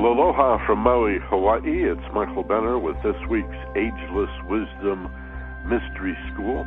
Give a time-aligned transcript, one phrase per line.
[0.00, 1.84] Well, aloha from Maui, Hawaii.
[1.84, 5.12] It's Michael Benner with this week's Ageless Wisdom
[5.68, 6.64] Mystery School.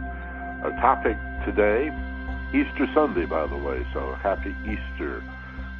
[0.62, 1.89] Our topic today,
[2.54, 5.26] Easter Sunday, by the way, so happy Easter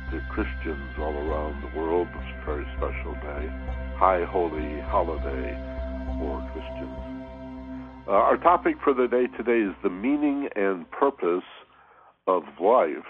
[0.10, 2.08] to Christians all around the world.
[2.10, 3.46] It's a very special day,
[4.02, 5.54] high holy holiday
[6.18, 6.98] for Christians.
[8.08, 11.46] Uh, our topic for the day today is the meaning and purpose
[12.26, 13.06] of life.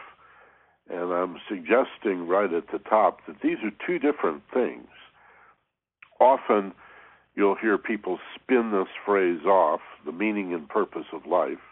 [0.89, 4.87] And I'm suggesting right at the top that these are two different things.
[6.19, 6.73] Often
[7.35, 11.63] you'll hear people spin this phrase off, the meaning and purpose of life,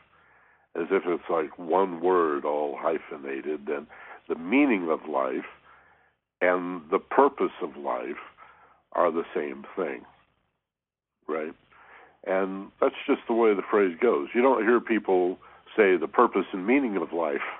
[0.75, 3.87] as if it's like one word all hyphenated, and
[4.29, 5.45] the meaning of life
[6.39, 8.21] and the purpose of life
[8.93, 10.01] are the same thing.
[11.27, 11.53] Right?
[12.25, 14.29] And that's just the way the phrase goes.
[14.33, 15.37] You don't hear people
[15.75, 17.41] say the purpose and meaning of life.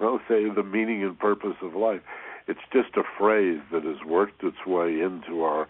[0.00, 2.00] They'll say the meaning and purpose of life.
[2.46, 5.68] It's just a phrase that has worked its way into our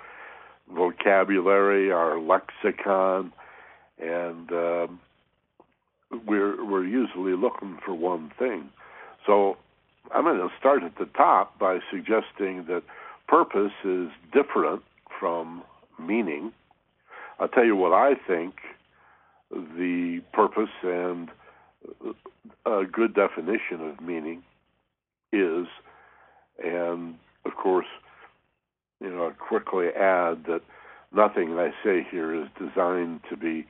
[0.75, 3.33] vocabulary, our lexicon,
[3.99, 5.01] and um,
[6.27, 8.71] we're we're usually looking for one thing.
[9.27, 9.57] So
[10.15, 12.83] I'm going to start at the top by suggesting that
[13.29, 14.83] purpose is different
[15.19, 15.63] from
[15.99, 16.53] meaning.
[17.39, 18.55] I'll tell you what I think
[19.51, 21.31] the purpose and
[22.67, 24.43] a good definition of meaning
[25.33, 25.67] is,
[26.63, 27.87] and of course,
[29.01, 30.61] you know, I quickly add that
[31.13, 33.67] nothing I say here is designed to be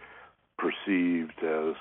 [0.58, 1.74] perceived as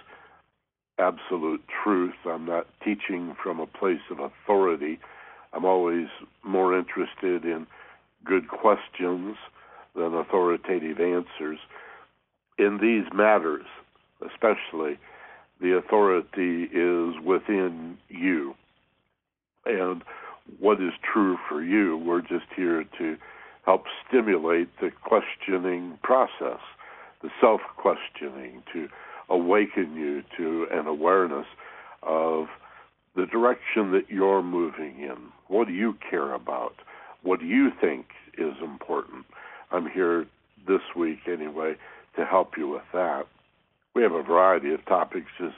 [1.00, 2.14] absolute truth.
[2.26, 5.00] I'm not teaching from a place of authority.
[5.54, 6.08] I'm always
[6.44, 7.66] more interested in
[8.24, 9.36] good questions
[9.96, 11.58] than authoritative answers.
[12.58, 13.66] In these matters,
[14.26, 14.98] especially,
[15.62, 18.56] the authority is within you.
[19.66, 20.04] And
[20.60, 23.18] what is true for you, we're just here to
[23.66, 26.60] help stimulate the questioning process,
[27.22, 28.88] the self questioning, to
[29.30, 31.46] awaken you to an awareness
[32.02, 32.48] of
[33.16, 35.18] the direction that you're moving in.
[35.48, 36.76] What do you care about?
[37.22, 38.08] What do you think
[38.38, 39.26] is important?
[39.72, 40.26] I'm here
[40.68, 41.76] this week, anyway,
[42.16, 43.28] to help you with that
[43.96, 45.52] we have a variety of topics, as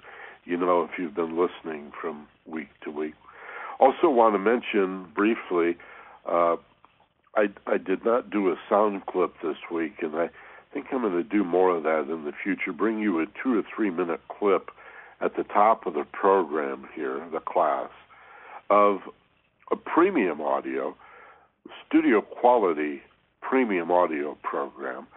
[0.45, 3.13] you know, if you've been listening from week to week.
[3.79, 5.77] Also, want to mention briefly,
[6.27, 6.55] uh,
[7.35, 10.29] I, I did not do a sound clip this week, and I
[10.73, 12.73] think I'm going to do more of that in the future.
[12.73, 14.69] Bring you a two or three minute clip
[15.19, 17.89] at the top of the program here, the class,
[18.69, 18.99] of
[19.71, 20.95] a premium audio,
[21.87, 23.01] studio quality
[23.41, 25.07] premium audio program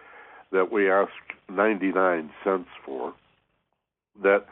[0.51, 1.11] that we ask
[1.49, 3.13] 99 cents for
[4.23, 4.45] that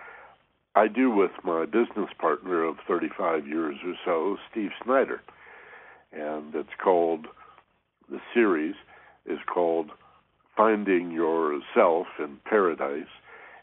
[0.75, 5.21] I do with my business partner of 35 years or so, Steve Snyder.
[6.11, 7.27] And it's called,
[8.09, 8.73] the series
[9.25, 9.91] is called
[10.57, 13.07] Finding Yourself in Paradise.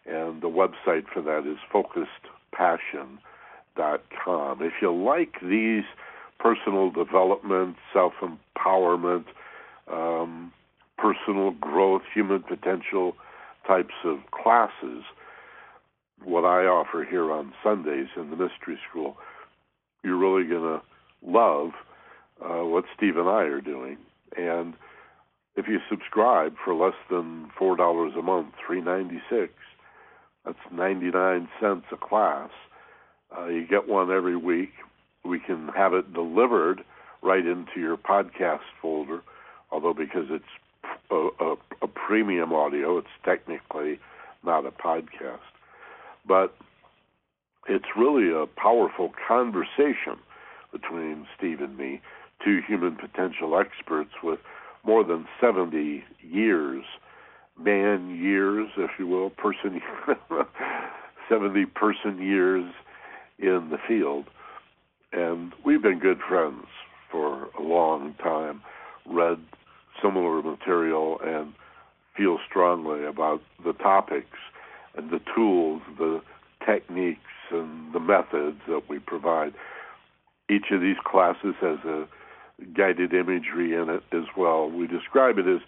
[0.06, 4.62] And the website for that is focusedpassion.com.
[4.62, 5.84] If you like these
[6.38, 9.26] personal development, self empowerment,
[9.92, 10.52] um,
[11.00, 13.14] personal growth, human potential
[13.66, 15.04] types of classes,
[16.22, 19.16] what I offer here on Sundays in the Mystery School,
[20.04, 20.82] you're really going to
[21.26, 21.70] love
[22.42, 23.96] uh, what Steve and I are doing.
[24.36, 24.74] And
[25.56, 29.52] if you subscribe for less than four dollars a month, three ninety six,
[30.44, 32.50] that's ninety nine cents a class.
[33.36, 34.70] Uh, you get one every week.
[35.24, 36.82] We can have it delivered
[37.22, 39.22] right into your podcast folder,
[39.70, 40.44] although because it's
[41.10, 42.98] a, a, a premium audio.
[42.98, 43.98] It's technically
[44.44, 45.40] not a podcast,
[46.26, 46.54] but
[47.68, 50.18] it's really a powerful conversation
[50.72, 52.00] between Steve and me,
[52.44, 54.38] two human potential experts with
[54.84, 56.84] more than 70 years,
[57.58, 59.80] man years, if you will, person
[61.28, 62.72] 70 person years
[63.38, 64.26] in the field.
[65.12, 66.66] And we've been good friends
[67.10, 68.62] for a long time,
[69.06, 69.38] read
[70.02, 71.52] similar material and
[72.16, 74.38] feel strongly about the topics
[74.96, 76.20] and the tools, the
[76.64, 77.20] techniques,
[77.50, 79.52] and the methods that we provide.
[80.50, 82.06] Each of these classes has a
[82.74, 84.68] guided imagery in it as well.
[84.68, 85.60] We describe it as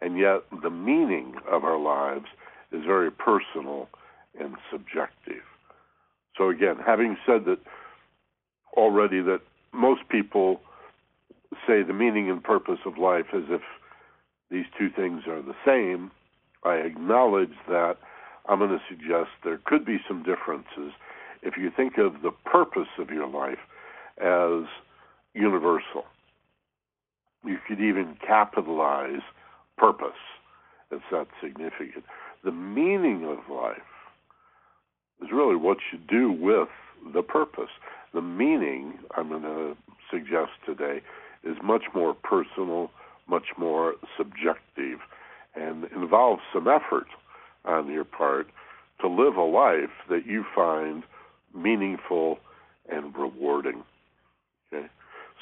[0.02, 2.26] and yet the meaning of our lives
[2.74, 3.88] is very personal
[4.40, 5.44] and subjective.
[6.38, 7.60] So again, having said that
[8.76, 9.42] already, that
[9.74, 10.62] most people
[11.68, 13.62] say the meaning and purpose of life as if
[14.50, 16.12] these two things are the same.
[16.64, 17.98] I acknowledge that.
[18.48, 20.94] I'm going to suggest there could be some differences
[21.44, 23.60] if you think of the purpose of your life
[24.20, 24.68] as
[25.34, 26.06] universal.
[27.46, 29.22] You could even capitalize
[29.78, 30.20] purpose.
[30.92, 32.04] It's that significant.
[32.44, 33.78] The meaning of life
[35.22, 36.70] is really what you do with
[37.14, 37.70] the purpose.
[38.14, 39.78] The meaning, I'm going to
[40.12, 41.02] suggest today,
[41.44, 42.92] is much more personal,
[43.28, 45.00] much more subjective,
[45.56, 47.08] and involves some effort
[47.66, 48.48] on your part
[49.02, 51.04] to live a life that you find
[51.56, 52.38] meaningful
[52.90, 53.84] and rewarding.
[54.74, 54.88] Okay?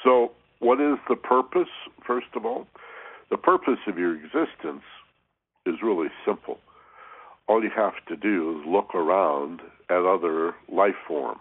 [0.02, 1.68] So, what is the purpose,
[2.06, 2.66] first of all?
[3.30, 4.82] The purpose of your existence
[5.66, 6.58] is really simple.
[7.48, 11.40] All you have to do is look around at other life forms.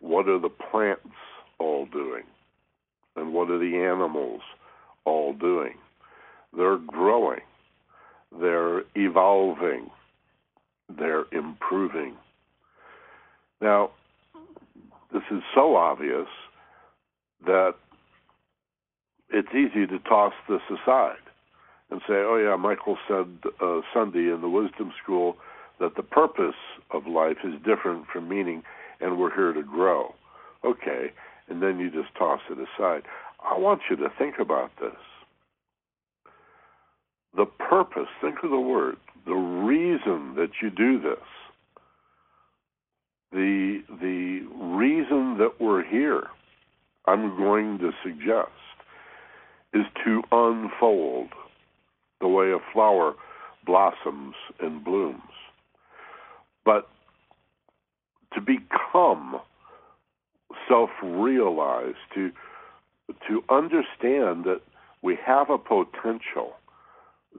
[0.00, 1.16] What are the plants
[1.58, 2.24] all doing?
[3.16, 4.40] And what are the animals
[5.04, 5.74] all doing?
[6.56, 7.40] They're growing,
[8.38, 9.90] they're evolving,
[10.98, 12.14] they're improving.
[13.60, 13.90] Now,
[15.12, 16.28] this is so obvious
[17.44, 17.74] that
[19.30, 21.16] it's easy to toss this aside
[21.90, 23.26] and say, oh, yeah, Michael said
[23.60, 25.36] uh, Sunday in the Wisdom School
[25.80, 26.54] that the purpose
[26.90, 28.62] of life is different from meaning
[29.00, 30.14] and we're here to grow.
[30.64, 31.10] Okay,
[31.48, 33.02] and then you just toss it aside.
[33.42, 34.96] I want you to think about this.
[37.36, 38.96] The purpose, think of the word,
[39.26, 41.18] the reason that you do this
[43.32, 46.24] the the reason that we're here,
[47.06, 48.50] I'm going to suggest,
[49.72, 51.28] is to unfold
[52.20, 53.14] the way a flower
[53.64, 55.20] blossoms and blooms.
[56.64, 56.88] But
[58.34, 59.40] to become
[60.68, 62.32] self-realized, to
[63.28, 64.60] to understand that
[65.02, 66.54] we have a potential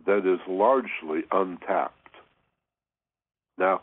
[0.05, 1.95] that is largely untapped.
[3.57, 3.81] Now,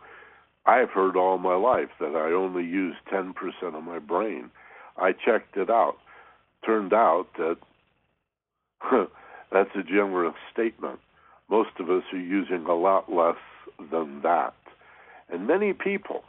[0.67, 4.51] I've heard all my life that I only use 10% of my brain.
[4.97, 5.97] I checked it out.
[6.65, 7.57] Turned out that
[9.53, 10.99] that's a generous statement.
[11.49, 13.37] Most of us are using a lot less
[13.91, 14.55] than that.
[15.31, 16.25] And many people,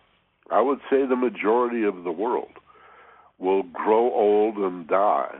[0.51, 2.51] I would say the majority of the world,
[3.39, 5.35] will grow old and die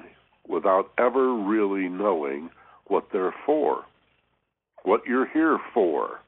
[0.48, 2.50] without ever really knowing
[2.88, 3.86] what they're for,
[4.83, 6.19] what you're here for.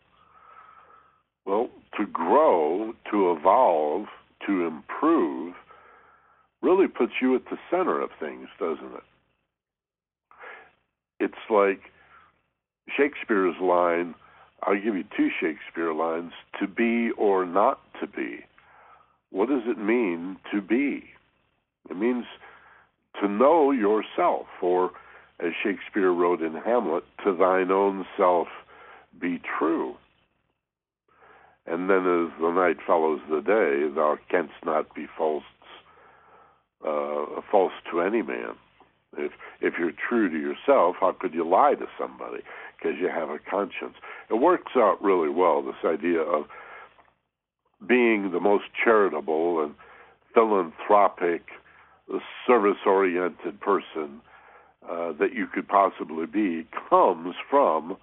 [1.46, 4.06] Well, to grow, to evolve,
[4.48, 5.56] to improve
[6.62, 9.04] really puts you at the center of things, doesn't it?
[11.20, 11.82] It's like
[12.96, 14.16] Shakespeare's line,
[14.64, 18.46] I'll give you two Shakespeare lines, to be or not to be.
[19.32, 21.04] What does it mean to be?
[21.90, 22.26] It means
[23.22, 24.92] to know yourself, or
[25.44, 28.48] as Shakespeare wrote in Hamlet, to thine own self
[29.20, 29.96] be true.
[31.66, 35.44] And then as the night follows the day, thou canst not be false,
[36.86, 38.56] uh, false to any man.
[39.18, 42.44] If if you're true to yourself, how could you lie to somebody?
[42.78, 43.96] Because you have a conscience.
[44.30, 45.62] It works out really well.
[45.62, 46.46] This idea of
[47.88, 49.76] being the most charitable and
[50.34, 51.44] philanthropic,
[52.48, 54.22] service-oriented person
[54.92, 57.96] uh, that you could possibly be comes from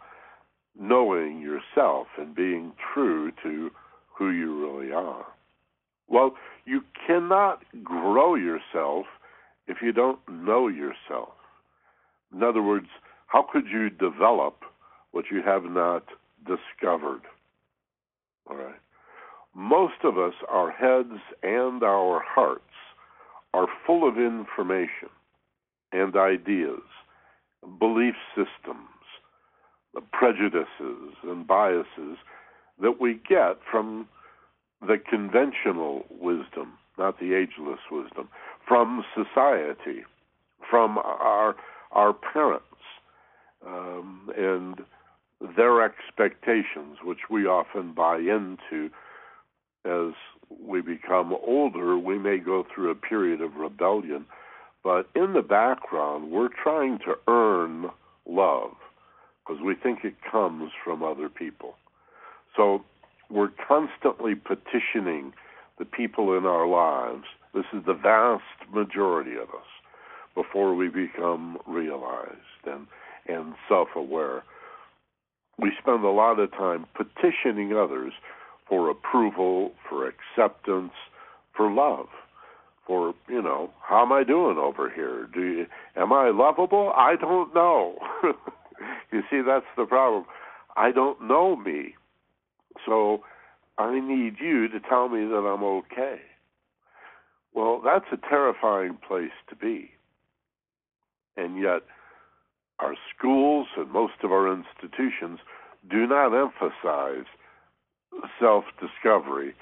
[0.79, 3.71] knowing yourself and being true to
[4.17, 5.27] who you really are.
[6.09, 9.05] Well, you cannot grow yourself
[9.67, 11.35] if you don't know yourself.
[12.35, 12.87] In other words,
[13.27, 14.63] how could you develop
[15.11, 16.05] what you have not
[16.47, 17.23] discovered?
[18.49, 18.81] All right.
[19.55, 22.63] Most of us, our heads and our hearts,
[23.53, 25.11] are full of information
[25.93, 26.83] and ideas,
[27.79, 28.89] belief systems,
[30.13, 32.19] prejudices and biases
[32.81, 34.07] that we get from
[34.81, 38.29] the conventional wisdom, not the ageless wisdom,
[38.67, 40.05] from society,
[40.69, 41.57] from our
[41.91, 42.65] our parents,
[43.67, 44.83] um, and
[45.57, 48.91] their expectations, which we often buy into
[49.85, 50.13] as
[50.61, 51.97] we become older.
[51.97, 54.27] We may go through a period of rebellion,
[54.83, 57.91] but in the background, we're trying to earn
[58.27, 58.73] love
[59.49, 61.75] because we think it comes from other people.
[62.57, 62.85] So
[63.31, 65.33] we're constantly petitioning
[65.79, 67.25] the people in our lives.
[67.55, 68.43] This is the vast
[68.73, 69.67] majority of us
[70.35, 72.87] before we become realized and,
[73.27, 74.43] and self aware.
[75.59, 78.13] We spend a lot of time petitioning others
[78.69, 80.93] for approval, for acceptance,
[81.57, 82.07] for love.
[82.89, 85.29] For, you know, how am I doing over here?
[85.33, 86.93] Do you, am I lovable?
[86.97, 87.99] I don't know.
[89.13, 90.25] you see, that's the problem.
[90.77, 91.95] I don't know me.
[92.87, 93.23] So
[93.77, 96.21] I need you to tell me that I'm okay.
[97.55, 99.91] Well, that's a terrifying place to be.
[101.37, 101.83] And yet,
[102.79, 105.41] our schools and most of our institutions
[105.91, 107.27] do not emphasize
[108.41, 109.55] self discovery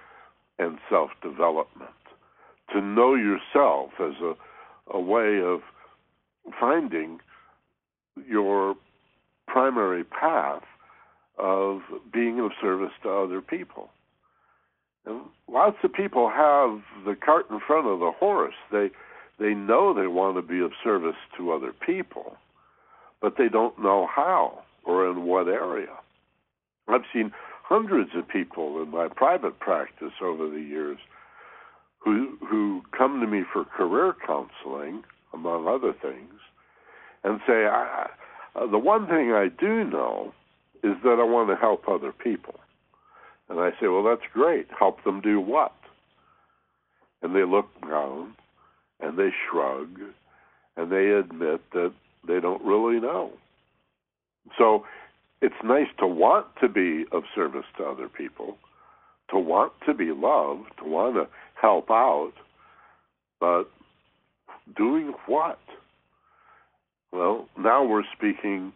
[0.59, 1.91] and self development.
[2.73, 4.35] To know yourself as a,
[4.91, 5.61] a way of
[6.59, 7.21] finding
[8.29, 8.75] your
[9.47, 10.63] primary path
[11.39, 11.81] of
[12.13, 13.91] being of service to other people.
[15.05, 18.55] And lots of people have the cart in front of the horse.
[18.73, 18.91] They
[19.39, 22.37] they know they want to be of service to other people,
[23.21, 25.95] but they don't know how or in what area.
[26.89, 27.33] I've seen
[27.63, 30.99] hundreds of people in my private practice over the years
[32.07, 35.03] who who come to me for career counseling,
[35.35, 36.41] among other things,
[37.25, 38.09] and say, I,
[38.55, 40.33] uh, the one thing I do know
[40.85, 42.55] is that I want to help other people.
[43.49, 44.69] And I say, well, that's great.
[44.77, 45.75] Help them do what?
[47.23, 48.35] And they look down
[49.01, 49.89] and they shrug
[50.77, 51.93] and they admit that
[52.27, 53.33] they don't really know.
[54.59, 54.85] So
[55.43, 58.57] it's nice to want to be of service to other people,
[59.31, 61.27] to want to be loved, to want to
[61.61, 62.33] help out,
[63.41, 63.65] but
[64.77, 65.59] doing what?
[67.13, 68.73] Well, now we're speaking,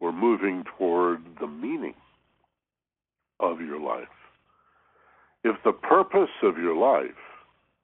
[0.00, 1.94] we're moving toward the meaning
[3.40, 4.08] of your life.
[5.42, 7.10] If the purpose of your life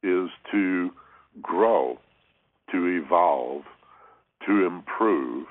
[0.02, 0.90] is to
[1.42, 1.99] grow,
[2.73, 3.62] to evolve,
[4.47, 5.47] to improve,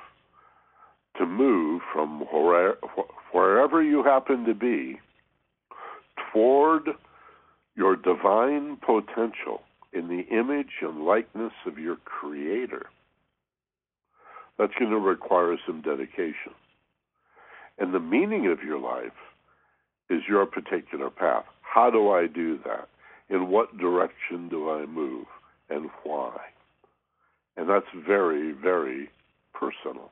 [1.17, 2.21] to move from
[3.31, 4.99] wherever you happen to be
[6.31, 6.89] toward
[7.75, 9.61] your divine potential
[9.93, 12.85] in the image and likeness of your Creator,
[14.57, 16.53] that's going to require some dedication.
[17.77, 19.13] And the meaning of your life
[20.09, 21.45] is your particular path.
[21.61, 22.89] How do I do that?
[23.29, 25.25] In what direction do I move?
[25.69, 26.35] And why?
[27.55, 29.09] And that's very, very
[29.53, 30.11] personal.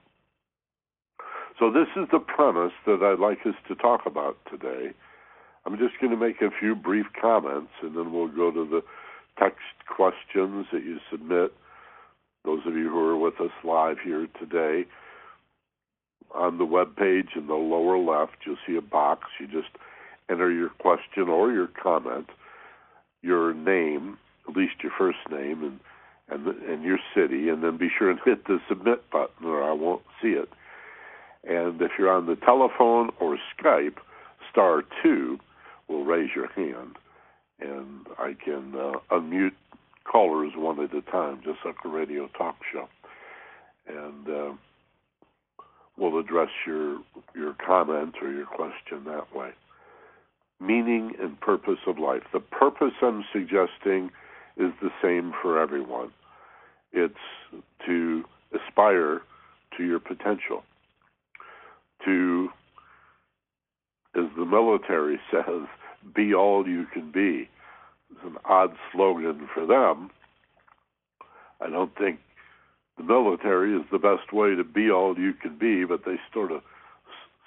[1.59, 4.93] So, this is the premise that I'd like us to talk about today.
[5.67, 8.81] I'm just going to make a few brief comments and then we'll go to the
[9.37, 9.59] text
[9.93, 11.51] questions that you submit.
[12.45, 14.85] Those of you who are with us live here today,
[16.33, 19.23] on the web page in the lower left, you'll see a box.
[19.41, 19.75] You just
[20.29, 22.27] enter your question or your comment,
[23.21, 25.79] your name, at least your first name, and
[26.29, 29.71] and and your city, and then be sure and hit the submit button, or I
[29.71, 30.49] won't see it.
[31.43, 33.97] And if you're on the telephone or Skype,
[34.51, 35.39] star two
[35.87, 36.97] will raise your hand,
[37.59, 39.55] and I can uh, unmute
[40.09, 42.87] callers one at a time, just like a radio talk show.
[43.87, 44.53] And uh,
[45.97, 46.99] we'll address your
[47.35, 49.51] your comment or your question that way.
[50.59, 52.23] Meaning and purpose of life.
[52.33, 54.11] The purpose I'm suggesting
[54.57, 56.11] is the same for everyone.
[56.91, 57.13] It's
[57.85, 59.21] to aspire
[59.77, 60.63] to your potential,
[62.05, 62.49] to,
[64.15, 65.67] as the military says,
[66.13, 67.49] be all you can be.
[68.11, 70.09] It's an odd slogan for them.
[71.59, 72.19] I don't think
[72.97, 76.51] the military is the best way to be all you can be, but they sort
[76.51, 76.61] of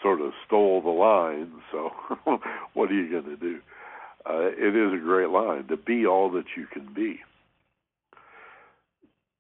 [0.02, 1.52] sort of stole the line.
[1.70, 1.90] So
[2.74, 3.60] what are you going to do?
[4.28, 7.20] Uh, it is a great line to be all that you can be,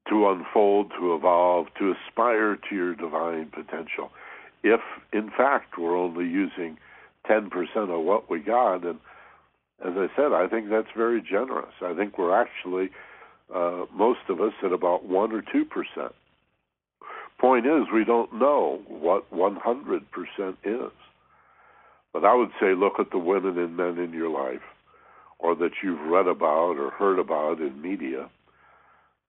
[0.08, 4.10] to unfold, to evolve, to aspire to your divine potential.
[4.62, 4.80] If
[5.12, 6.78] in fact we're only using
[7.28, 8.98] 10% of what we got, and
[9.86, 11.72] as I said, I think that's very generous.
[11.82, 12.90] I think we're actually
[13.54, 16.14] uh, most of us at about one or two percent.
[17.40, 20.02] Point is, we don't know what 100%
[20.62, 20.92] is.
[22.12, 24.62] But I would say look at the women and men in your life,
[25.38, 28.28] or that you've read about or heard about in media,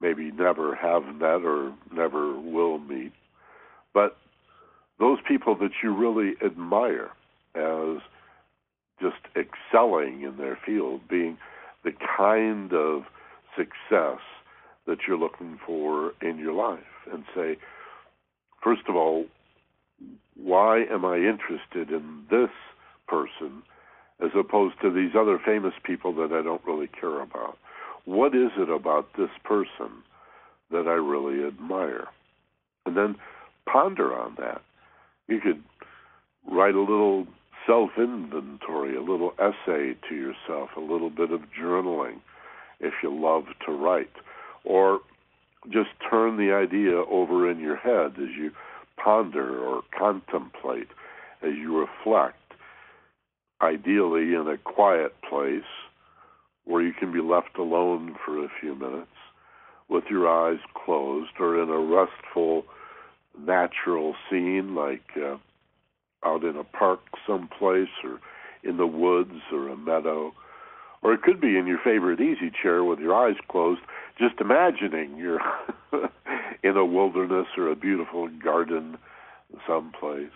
[0.01, 3.13] maybe never have met or never will meet.
[3.93, 4.17] But
[4.99, 7.11] those people that you really admire
[7.55, 8.01] as
[9.01, 11.37] just excelling in their field, being
[11.83, 13.03] the kind of
[13.57, 14.19] success
[14.87, 16.79] that you're looking for in your life,
[17.11, 17.57] and say,
[18.63, 19.25] first of all,
[20.35, 22.49] why am I interested in this
[23.07, 23.63] person
[24.19, 27.57] as opposed to these other famous people that I don't really care about?
[28.05, 30.03] What is it about this person
[30.71, 32.07] that I really admire?
[32.85, 33.15] And then
[33.71, 34.61] ponder on that.
[35.27, 35.61] You could
[36.51, 37.27] write a little
[37.65, 42.19] self inventory, a little essay to yourself, a little bit of journaling
[42.79, 44.11] if you love to write.
[44.63, 44.99] Or
[45.71, 48.51] just turn the idea over in your head as you
[49.03, 50.87] ponder or contemplate,
[51.41, 52.37] as you reflect,
[53.61, 55.63] ideally in a quiet place
[56.65, 59.07] where you can be left alone for a few minutes
[59.89, 62.63] with your eyes closed or in a restful,
[63.37, 65.37] natural scene like uh,
[66.25, 68.19] out in a park someplace or
[68.63, 70.33] in the woods or a meadow.
[71.01, 73.81] Or it could be in your favorite easy chair with your eyes closed,
[74.19, 75.41] just imagining you're
[76.63, 78.97] in a wilderness or a beautiful garden
[79.67, 80.29] someplace.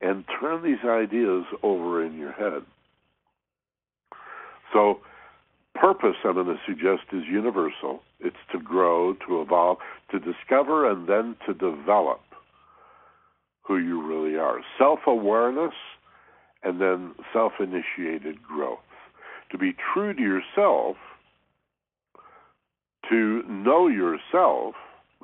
[0.00, 2.62] And turn these ideas over in your head.
[4.72, 4.98] So,
[5.74, 8.02] purpose, I'm going to suggest, is universal.
[8.18, 9.78] It's to grow, to evolve,
[10.10, 12.20] to discover, and then to develop
[13.66, 14.60] who you really are.
[14.78, 15.74] Self awareness
[16.62, 18.78] and then self initiated growth.
[19.52, 20.96] To be true to yourself,
[23.10, 24.74] to know yourself,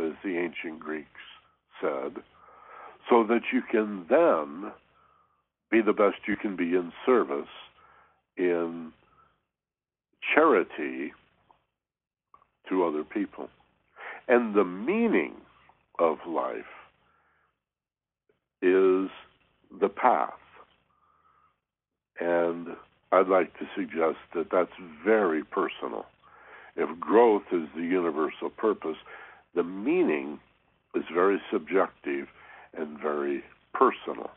[0.03, 1.09] as the ancient Greeks
[1.81, 2.23] said,
[3.09, 4.73] so that you can then
[5.71, 7.49] be the best you can be in service,
[8.37, 8.93] in
[10.35, 11.13] charity
[12.69, 13.49] to other people.
[14.29, 15.35] And the meaning
[15.99, 16.65] of life
[18.63, 19.11] is
[19.81, 20.35] the path.
[22.19, 22.69] And
[23.13, 24.73] I'd like to suggest that that's
[25.05, 26.07] very personal.
[26.77, 28.97] If growth is the universal purpose,
[29.55, 30.39] the meaning
[30.95, 32.29] is very subjective
[32.77, 33.43] and very
[33.73, 34.31] personal.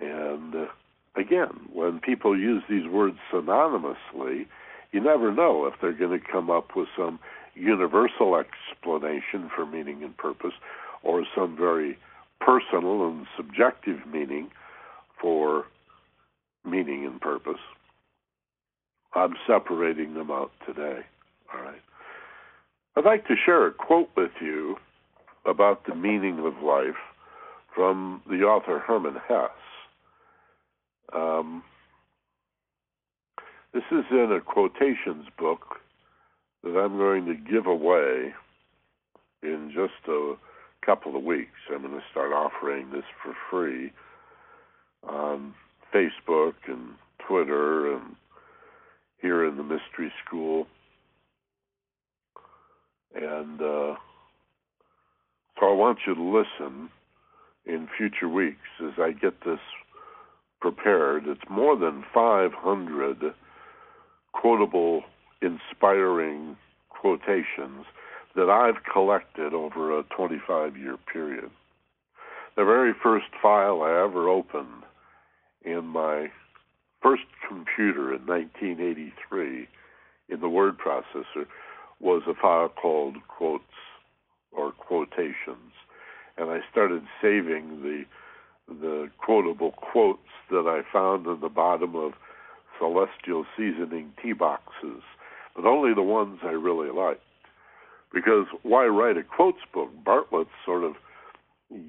[0.00, 0.66] And uh,
[1.16, 4.46] again, when people use these words synonymously,
[4.92, 7.18] you never know if they're going to come up with some
[7.54, 10.52] universal explanation for meaning and purpose
[11.02, 11.98] or some very
[12.40, 14.50] personal and subjective meaning
[15.20, 15.64] for
[16.64, 17.60] meaning and purpose.
[19.14, 21.00] I'm separating them out today.
[21.54, 21.80] All right.
[22.96, 24.76] I'd like to share a quote with you
[25.44, 26.96] about the meaning of life
[27.74, 29.50] from the author Hermann Hesse.
[31.14, 31.62] Um,
[33.72, 35.76] this is in a quotations book
[36.62, 38.34] that I'm going to give away
[39.42, 40.34] in just a
[40.86, 41.50] couple of weeks.
[41.70, 43.92] I'm going to start offering this for free
[45.02, 45.52] on
[45.92, 46.90] Facebook and
[47.26, 48.14] Twitter and
[49.20, 50.66] here in the Mystery School.
[53.14, 53.94] And uh,
[55.58, 56.90] so I want you to listen
[57.64, 59.58] in future weeks as I get this
[60.60, 61.24] prepared.
[61.26, 63.34] It's more than 500
[64.32, 65.02] quotable,
[65.42, 66.56] inspiring
[66.90, 67.86] quotations
[68.36, 71.50] that I've collected over a 25 year period.
[72.56, 74.84] The very first file I ever opened
[75.64, 76.28] in my
[77.02, 79.68] first computer in 1983
[80.28, 81.46] in the word processor
[82.00, 83.64] was a file called quotes
[84.52, 85.72] or quotations
[86.38, 88.04] and I started saving the
[88.68, 92.14] the quotable quotes that I found in the bottom of
[92.80, 95.02] celestial seasoning tea boxes
[95.54, 97.22] but only the ones I really liked
[98.16, 99.90] Because why write a quotes book?
[100.02, 100.94] Bartlett sort of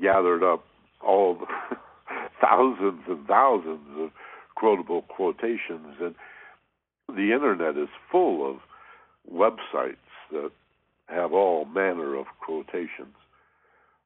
[0.02, 0.66] gathered up
[1.02, 1.78] all the
[2.42, 4.10] thousands and thousands of
[4.58, 6.16] quotable quotations, and
[7.08, 8.58] the internet is full of
[9.34, 9.96] websites
[10.30, 10.52] that
[11.08, 13.16] have all manner of quotations.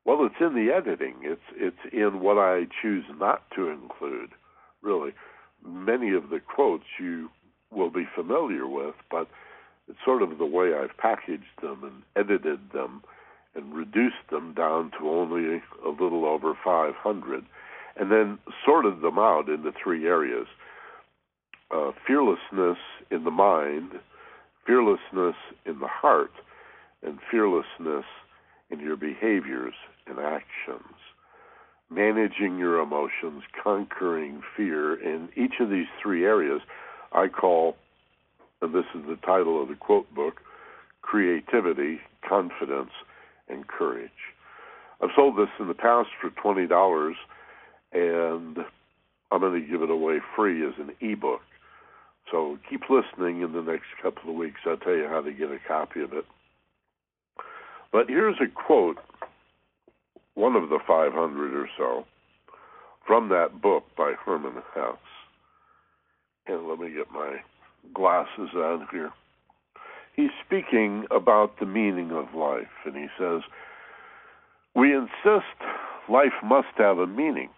[0.05, 1.15] Well, it's in the editing.
[1.23, 4.29] It's it's in what I choose not to include.
[4.83, 5.13] Really,
[5.65, 7.29] many of the quotes you
[7.71, 9.27] will be familiar with, but
[9.91, 13.03] it's sort of the way I've packaged them and edited them
[13.53, 17.43] and reduced them down to only a little over 500,
[17.97, 20.47] and then sorted them out into three areas
[21.75, 22.77] uh, fearlessness
[23.11, 23.91] in the mind,
[24.65, 26.31] fearlessness in the heart,
[27.03, 28.05] and fearlessness
[28.69, 29.73] in your behaviors
[30.07, 30.95] and actions.
[31.89, 36.61] Managing your emotions, conquering fear, in each of these three areas,
[37.11, 37.75] I call,
[38.61, 40.41] and this is the title of the quote book,
[41.01, 42.91] creativity, confidence,
[43.49, 44.09] and courage.
[45.01, 47.15] I've sold this in the past for twenty dollars,
[47.91, 48.57] and
[49.31, 51.41] I'm going to give it away free as an ebook.
[52.29, 54.61] So keep listening in the next couple of weeks.
[54.65, 56.25] I'll tell you how to get a copy of it.
[57.91, 58.97] But here's a quote,
[60.35, 62.05] one of the 500 or so,
[63.05, 64.95] from that book by Hermann Hesse.
[66.47, 67.37] And let me get my
[67.93, 69.11] glasses on here.
[70.15, 73.41] He's speaking about the meaning of life, and he says,
[74.75, 75.45] We insist
[76.09, 77.49] life must have a meaning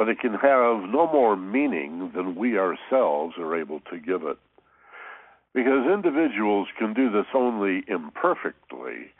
[0.00, 4.38] but it can have no more meaning than we ourselves are able to give it.
[5.52, 9.12] Because individuals can do this only imperfectly.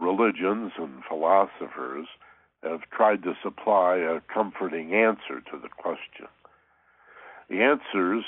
[0.00, 2.06] Religions and philosophers
[2.62, 6.28] have tried to supply a comforting answer to the question.
[7.50, 8.24] The answers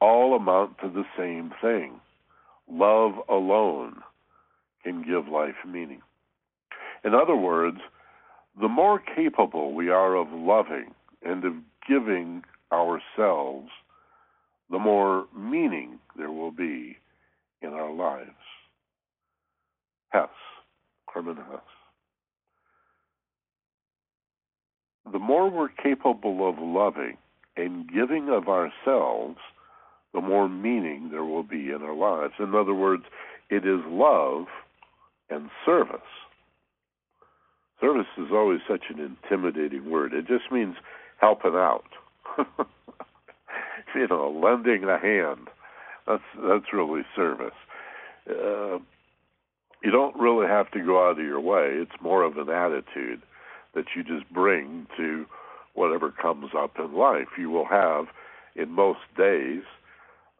[0.00, 2.00] all amount to the same thing
[2.70, 3.96] love alone
[4.84, 6.02] can give life meaning.
[7.04, 7.78] In other words,
[8.60, 11.54] the more capable we are of loving, and of
[11.88, 13.68] giving ourselves,
[14.70, 16.96] the more meaning there will be
[17.62, 18.30] in our lives.
[20.10, 20.28] Hess,
[21.12, 21.60] Hermann Hesse.
[25.12, 27.16] The more we're capable of loving
[27.56, 29.38] and giving of ourselves,
[30.14, 32.34] the more meaning there will be in our lives.
[32.38, 33.04] In other words,
[33.50, 34.46] it is love
[35.30, 36.00] and service.
[37.80, 40.12] Service is always such an intimidating word.
[40.12, 40.76] It just means
[41.20, 41.84] helping out.
[43.94, 45.48] you know, lending a hand.
[46.06, 47.54] That's that's really service.
[48.28, 48.78] Uh,
[49.82, 51.70] you don't really have to go out of your way.
[51.72, 53.22] It's more of an attitude
[53.74, 55.26] that you just bring to
[55.74, 57.28] whatever comes up in life.
[57.38, 58.06] You will have
[58.56, 59.62] in most days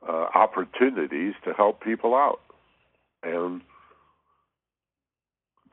[0.07, 2.41] uh, opportunities to help people out
[3.23, 3.63] and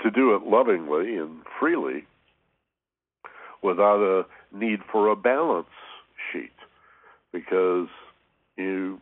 [0.02, 2.06] to do it lovingly and freely
[3.62, 5.68] without a need for a balance
[6.32, 6.52] sheet
[7.32, 7.88] because
[8.58, 9.00] you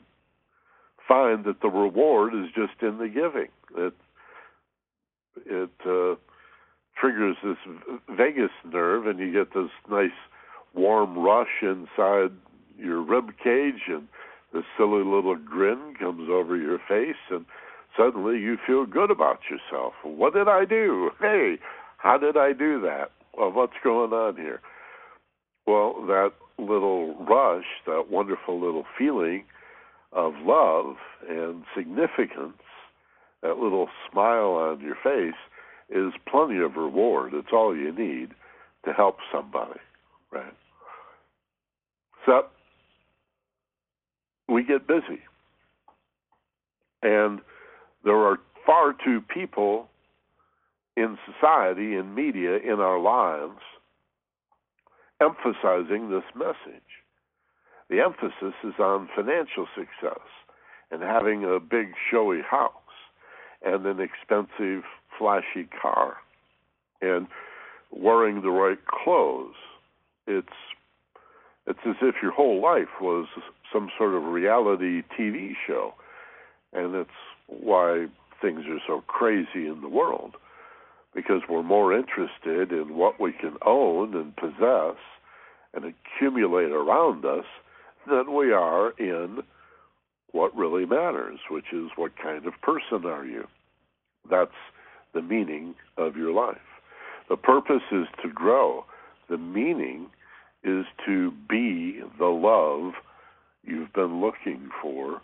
[1.07, 3.49] find that the reward is just in the giving.
[3.75, 3.93] It
[5.45, 6.15] it uh,
[6.99, 7.57] triggers this
[8.09, 10.11] vagus nerve, and you get this nice
[10.73, 12.31] warm rush inside
[12.77, 14.07] your rib cage, and
[14.53, 17.45] this silly little grin comes over your face, and
[17.97, 19.93] suddenly you feel good about yourself.
[20.03, 21.11] What did I do?
[21.19, 21.57] Hey,
[21.97, 23.11] how did I do that?
[23.37, 24.61] Well, what's going on here?
[25.65, 29.45] Well, that little rush, that wonderful little feeling
[30.11, 32.61] of love and significance,
[33.41, 35.39] that little smile on your face
[35.89, 37.33] is plenty of reward.
[37.33, 38.29] It's all you need
[38.85, 39.79] to help somebody,
[40.31, 40.53] right?
[42.25, 42.43] So
[44.47, 45.21] we get busy.
[47.01, 47.39] And
[48.03, 49.89] there are far too people
[50.95, 53.59] in society, in media, in our lives
[55.21, 56.83] emphasizing this message.
[57.89, 60.25] The emphasis is on financial success
[60.91, 62.71] and having a big showy house
[63.63, 64.83] and an expensive
[65.17, 66.17] flashy car
[67.01, 67.27] and
[67.91, 69.55] wearing the right clothes.
[70.27, 70.47] It's
[71.65, 73.27] it's as if your whole life was
[73.73, 75.93] some sort of reality TV show.
[76.71, 77.09] And that's
[77.47, 78.07] why
[78.41, 80.35] things are so crazy in the world
[81.13, 84.97] because we're more interested in what we can own and possess
[85.73, 87.45] and accumulate around us
[88.07, 89.39] than we are in
[90.31, 93.47] what really matters, which is what kind of person are you?
[94.29, 94.51] That's
[95.13, 96.57] the meaning of your life.
[97.29, 98.85] The purpose is to grow.
[99.29, 100.07] The meaning
[100.63, 102.93] is to be the love
[103.63, 105.21] you've been looking for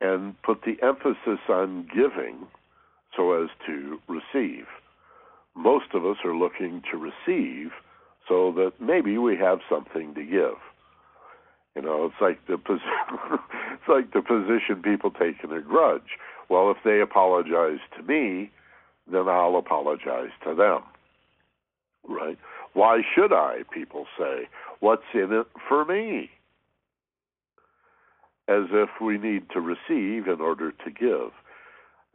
[0.00, 2.46] and put the emphasis on giving
[3.16, 4.66] so as to receive.
[5.54, 7.70] Most of us are looking to receive
[8.28, 10.58] so that maybe we have something to give.
[11.76, 12.54] You know, it's like the
[13.72, 16.18] it's like the position people take in a grudge.
[16.48, 18.50] Well, if they apologize to me,
[19.10, 20.82] then I'll apologize to them.
[22.08, 22.38] Right?
[22.74, 23.62] Why should I?
[23.72, 24.48] People say.
[24.80, 26.30] What's in it for me?
[28.48, 31.32] As if we need to receive in order to give.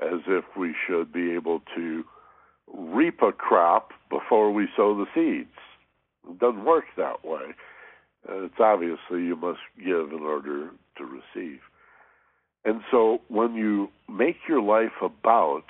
[0.02, 2.04] As if we should be able to
[2.74, 5.56] reap a crop before we sow the seeds.
[6.30, 7.56] It doesn't work that way.
[8.28, 11.62] It's obviously you must give in order to receive.
[12.65, 15.63] And so when you make your life about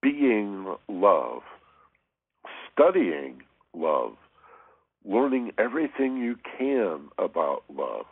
[0.00, 1.42] being love,
[2.72, 3.42] studying
[3.74, 4.12] love,
[5.04, 8.06] learning everything you can about love,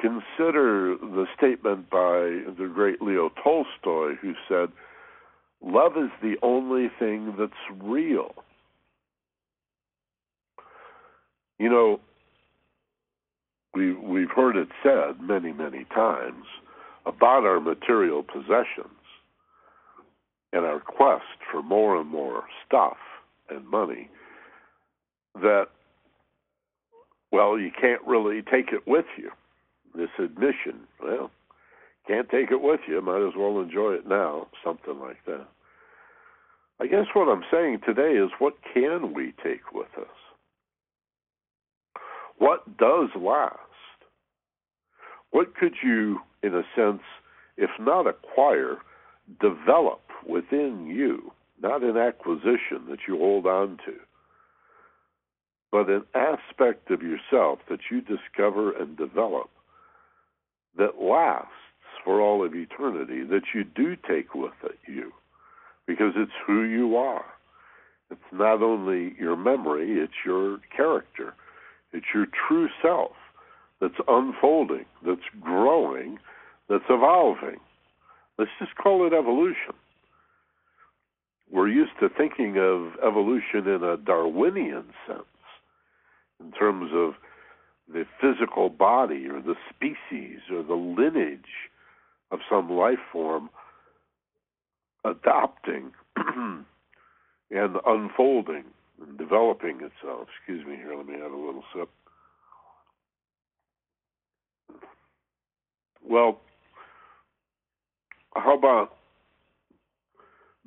[0.00, 4.68] consider the statement by the great Leo Tolstoy who said,
[5.64, 8.34] Love is the only thing that's real.
[11.58, 12.00] You know,
[13.74, 16.44] we we've heard it said many, many times
[17.06, 18.98] about our material possessions
[20.52, 22.96] and our quest for more and more stuff
[23.48, 24.10] and money
[25.34, 25.66] that
[27.32, 29.30] well, you can't really take it with you.
[29.94, 31.30] This admission, well,
[32.06, 35.46] can't take it with you, might as well enjoy it now, something like that.
[36.80, 40.06] I guess what I'm saying today is what can we take with us?
[42.38, 43.58] What does last?
[45.30, 47.02] What could you, in a sense,
[47.56, 48.78] if not acquire,
[49.40, 51.32] develop within you?
[51.62, 53.94] Not an acquisition that you hold on to,
[55.70, 59.48] but an aspect of yourself that you discover and develop
[60.76, 61.48] that lasts
[62.04, 65.12] for all of eternity, that you do take with it, you,
[65.86, 67.24] because it's who you are.
[68.10, 71.34] It's not only your memory, it's your character.
[71.92, 73.12] It's your true self
[73.80, 76.18] that's unfolding, that's growing,
[76.68, 77.58] that's evolving.
[78.38, 79.74] Let's just call it evolution.
[81.50, 85.24] We're used to thinking of evolution in a Darwinian sense,
[86.40, 87.14] in terms of
[87.88, 91.70] the physical body or the species or the lineage
[92.30, 93.50] of some life form
[95.04, 96.66] adopting and
[97.86, 98.64] unfolding
[99.00, 100.28] and developing itself.
[100.38, 101.88] Excuse me here, let me have a little sip.
[106.04, 106.40] Well,
[108.34, 108.96] how about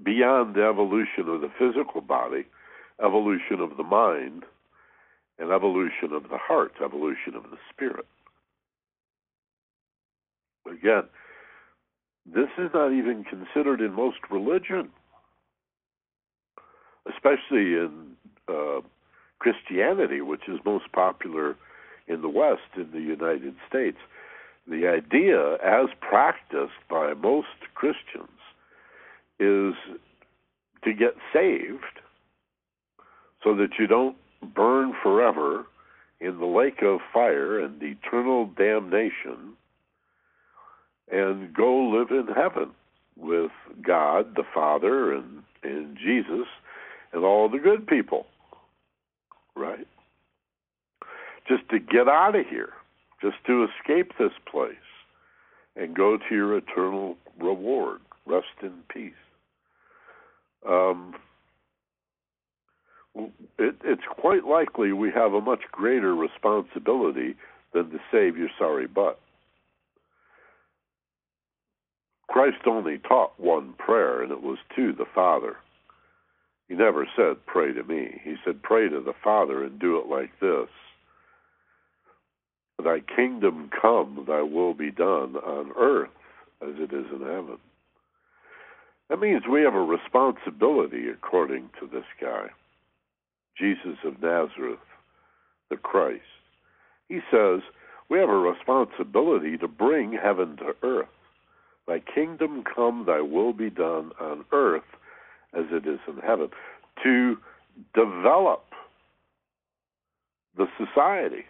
[0.03, 2.45] beyond the evolution of the physical body,
[3.03, 4.43] evolution of the mind,
[5.39, 8.05] and evolution of the heart, evolution of the spirit?
[10.65, 11.03] Again,
[12.25, 14.89] this is not even considered in most religion,
[17.07, 18.15] especially in
[18.47, 18.81] uh,
[19.39, 21.55] Christianity, which is most popular
[22.07, 23.97] in the West, in the United States.
[24.67, 28.39] The idea, as practiced by most Christians,
[29.39, 29.75] is
[30.83, 31.99] to get saved
[33.43, 35.65] so that you don't burn forever
[36.19, 39.53] in the lake of fire and eternal damnation
[41.11, 42.71] and go live in heaven
[43.17, 46.47] with God the Father and, and Jesus
[47.13, 48.25] and all the good people
[49.55, 49.87] right?
[51.47, 52.73] Just to get out of here,
[53.21, 54.75] just to escape this place
[55.75, 57.99] and go to your eternal reward.
[58.25, 59.13] Rest in peace.
[60.67, 61.15] Um,
[63.15, 67.35] it, it's quite likely we have a much greater responsibility
[67.73, 69.19] than to save your sorry butt.
[72.27, 75.57] Christ only taught one prayer, and it was to the Father.
[76.67, 78.19] He never said, Pray to me.
[78.23, 80.69] He said, Pray to the Father and do it like this
[82.83, 86.09] Thy kingdom come, thy will be done on earth
[86.61, 87.57] as it is in heaven.
[89.09, 92.47] That means we have a responsibility, according to this guy,
[93.57, 94.79] Jesus of Nazareth,
[95.69, 96.21] the Christ.
[97.07, 97.61] He says
[98.09, 101.07] we have a responsibility to bring heaven to earth.
[101.87, 104.83] Thy kingdom come, thy will be done on earth
[105.53, 106.49] as it is in heaven,
[107.03, 107.37] to
[107.93, 108.63] develop
[110.57, 111.45] the society.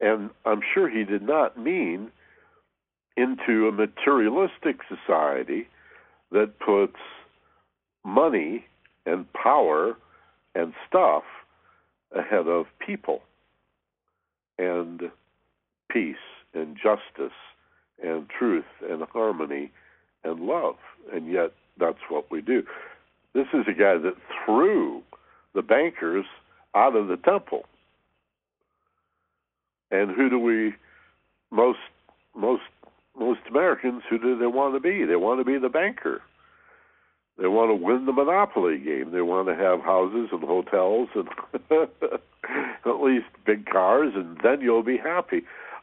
[0.00, 2.10] And I'm sure he did not mean
[3.16, 5.68] into a materialistic society
[6.32, 6.96] that puts
[8.04, 8.64] money
[9.06, 9.96] and power
[10.54, 11.24] and stuff
[12.16, 13.22] ahead of people
[14.58, 15.10] and
[15.90, 16.16] peace
[16.54, 17.36] and justice
[18.02, 19.70] and truth and harmony
[20.22, 20.76] and love.
[21.12, 22.62] And yet, that's what we do.
[23.34, 24.14] This is a guy that
[24.44, 25.02] threw
[25.54, 26.24] the bankers
[26.74, 27.64] out of the temple.
[29.90, 30.74] And who do we
[31.50, 31.78] most
[32.34, 32.62] most
[33.18, 35.04] most Americans who do they want to be?
[35.04, 36.20] They want to be the banker.
[37.38, 39.10] They want to win the monopoly game.
[39.10, 41.28] They want to have houses and hotels and
[42.86, 45.42] at least big cars, and then you'll be happy.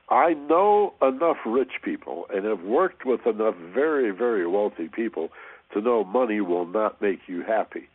[0.09, 5.29] I know enough rich people and have worked with enough very, very wealthy people
[5.73, 7.89] to know money will not make you happy.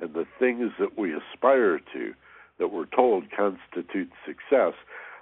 [0.00, 2.14] And the things that we aspire to,
[2.58, 4.74] that we're told constitute success,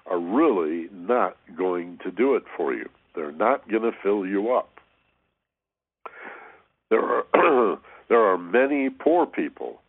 [0.06, 2.88] are really not going to do it for you.
[3.14, 4.71] They're not going to fill you up.
[6.92, 7.78] There are
[8.10, 9.80] there are many poor people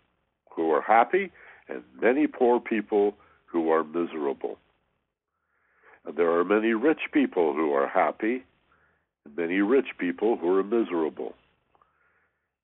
[0.56, 1.32] who are happy
[1.68, 4.58] and many poor people who are miserable.
[6.06, 8.46] And there are many rich people who are happy
[9.26, 11.34] and many rich people who are miserable.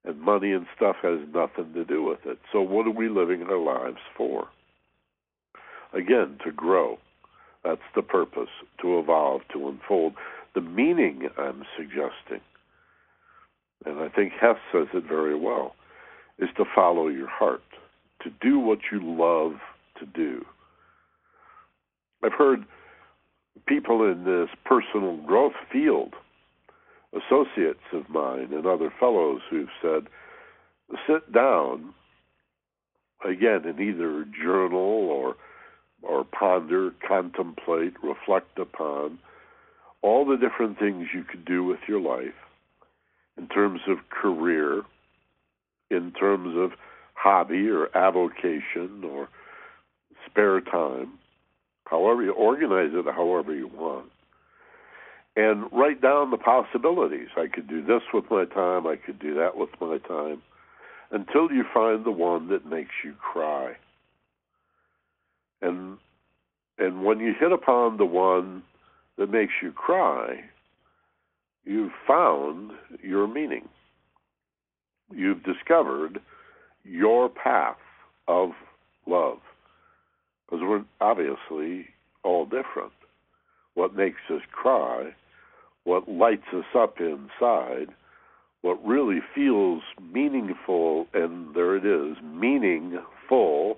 [0.05, 2.39] And money and stuff has nothing to do with it.
[2.53, 4.47] So what are we living our lives for?
[5.93, 6.97] Again, to grow.
[7.65, 8.47] That's the purpose,
[8.81, 10.13] to evolve, to unfold.
[10.55, 12.39] The meaning I'm suggesting,
[13.85, 15.75] and I think Hesse says it very well,
[16.37, 17.63] is to follow your heart,
[18.23, 19.59] to do what you love
[19.99, 20.45] to do.
[22.23, 22.65] I've heard
[23.67, 26.13] people in this personal growth field,
[27.13, 30.07] associates of mine and other fellows who've said,
[31.07, 31.93] sit down
[33.25, 35.35] again in either journal or
[36.01, 39.19] or ponder, contemplate, reflect upon
[40.01, 42.33] all the different things you could do with your life
[43.39, 44.81] in terms of career,
[45.89, 46.77] in terms of
[47.13, 49.29] hobby or avocation or
[50.25, 51.13] spare time,
[51.85, 54.07] however you organize it, however you want.
[55.35, 57.29] And write down the possibilities.
[57.37, 60.41] I could do this with my time, I could do that with my time,
[61.11, 63.73] until you find the one that makes you cry.
[65.61, 65.97] And
[66.77, 68.63] and when you hit upon the one
[69.17, 70.43] that makes you cry,
[71.65, 72.71] you've found
[73.03, 73.67] your meaning.
[75.13, 76.19] You've discovered
[76.83, 77.77] your path
[78.27, 78.51] of
[79.05, 79.39] love.
[80.45, 81.87] Because we're obviously
[82.23, 82.93] all different.
[83.75, 85.15] What makes us cry,
[85.83, 87.87] what lights us up inside,
[88.61, 93.77] what really feels meaningful, and there it is, meaningful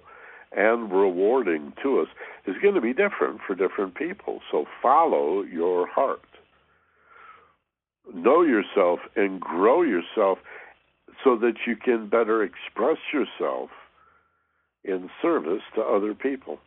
[0.53, 2.07] and rewarding to us
[2.45, 4.41] is going to be different for different people.
[4.51, 6.21] So follow your heart.
[8.13, 10.39] Know yourself and grow yourself
[11.23, 13.69] so that you can better express yourself
[14.83, 16.59] in service to other people.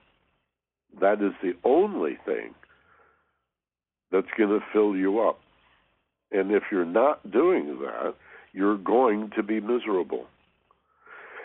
[1.00, 2.54] That is the only thing
[4.12, 5.40] that's going to fill you up.
[6.30, 8.14] And if you're not doing that,
[8.52, 10.26] you're going to be miserable.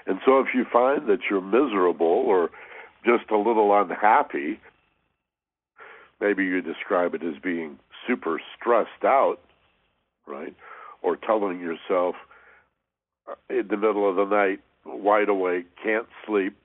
[0.05, 2.49] And so if you find that you're miserable or
[3.05, 4.59] just a little unhappy,
[6.21, 9.39] maybe you describe it as being super stressed out,
[10.29, 10.55] right?
[11.01, 12.15] Or telling yourself
[13.29, 16.55] uh, in the middle of the night, wide awake, can't sleep,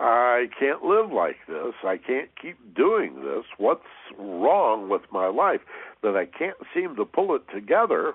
[0.00, 1.74] I can't live like this.
[1.84, 3.44] I can't keep doing this.
[3.58, 3.82] What's
[4.18, 5.60] wrong with my life
[6.02, 8.14] that I can't seem to pull it together?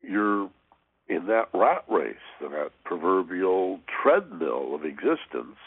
[0.00, 0.48] You're
[1.08, 5.58] in that rat race, that proverbial treadmill of existence,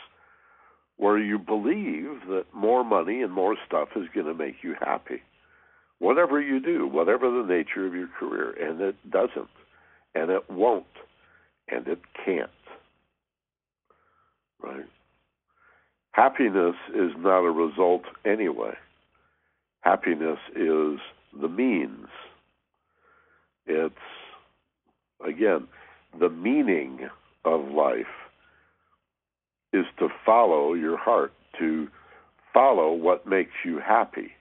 [0.97, 5.21] where you believe that more money and more stuff is going to make you happy.
[6.05, 9.49] Whatever you do, whatever the nature of your career, and it doesn't,
[10.13, 10.85] and it won't,
[11.67, 12.51] and it can't.
[14.61, 14.85] Right?
[16.11, 18.73] Happiness is not a result anyway.
[19.81, 20.99] Happiness is
[21.41, 22.05] the means.
[23.65, 23.95] It's
[25.27, 25.67] again,
[26.19, 27.09] the meaning
[27.45, 28.05] of life
[29.73, 31.87] is to follow your heart, to
[32.53, 34.33] follow what makes you happy,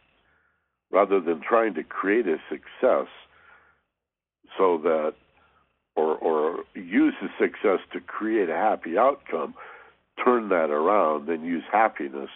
[0.95, 3.09] rather than trying to create a success
[4.57, 5.15] so that,
[5.97, 9.55] or, or use the success to create a happy outcome,
[10.25, 12.31] turn that around and use happiness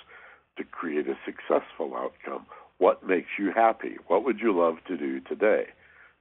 [0.56, 2.46] to create a successful outcome.
[2.78, 3.96] What makes you happy?
[4.08, 5.66] What would you love to do today?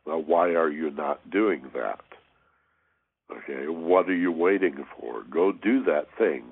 [0.05, 2.01] Now, why are you not doing that?
[3.31, 5.23] Okay, what are you waiting for?
[5.23, 6.43] Go do that thing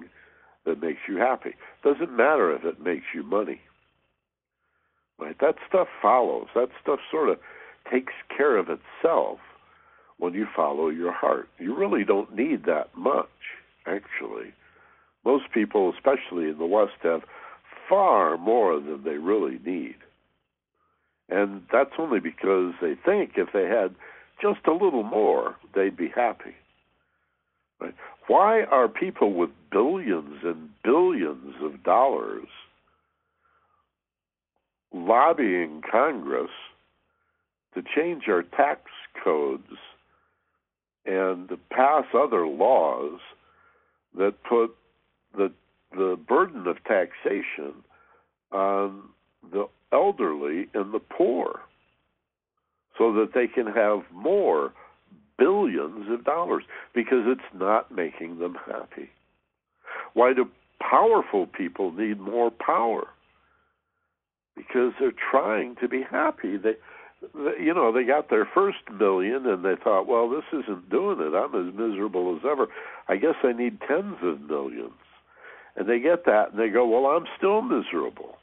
[0.65, 1.51] that makes you happy.
[1.83, 3.61] Doesn't matter if it makes you money.
[5.18, 5.36] Right?
[5.39, 6.47] That stuff follows.
[6.55, 7.39] That stuff sort of
[7.91, 9.39] takes care of itself
[10.18, 11.49] when you follow your heart.
[11.59, 13.28] You really don't need that much,
[13.86, 14.53] actually.
[15.24, 17.22] Most people, especially in the West, have
[17.89, 19.95] far more than they really need.
[21.30, 23.95] And that's only because they think if they had
[24.41, 26.55] just a little more, they'd be happy.
[27.80, 27.95] Right?
[28.28, 32.47] Why are people with billions and billions of dollars
[34.95, 36.51] lobbying Congress
[37.73, 38.81] to change our tax
[39.21, 39.77] codes
[41.05, 43.19] and to pass other laws
[44.17, 44.75] that put
[45.37, 45.51] the
[45.91, 47.73] the burden of taxation
[48.51, 49.01] on
[49.51, 51.61] the elderly and the poor
[52.97, 54.73] so that they can have more
[55.37, 59.09] billions of dollars because it's not making them happy.
[60.13, 63.07] Why do powerful people need more power?
[64.55, 66.57] Because they're trying to be happy.
[66.57, 66.73] They,
[67.33, 71.19] they you know, they got their first million and they thought, well, this isn't doing
[71.19, 71.35] it.
[71.35, 72.67] I'm as miserable as ever.
[73.07, 74.93] I guess I need tens of millions.
[75.75, 78.37] And they get that and they go, well, I'm still miserable.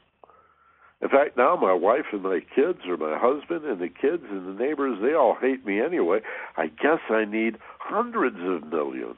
[1.03, 4.47] In fact, now my wife and my kids, or my husband and the kids and
[4.47, 6.19] the neighbors, they all hate me anyway.
[6.55, 9.17] I guess I need hundreds of millions.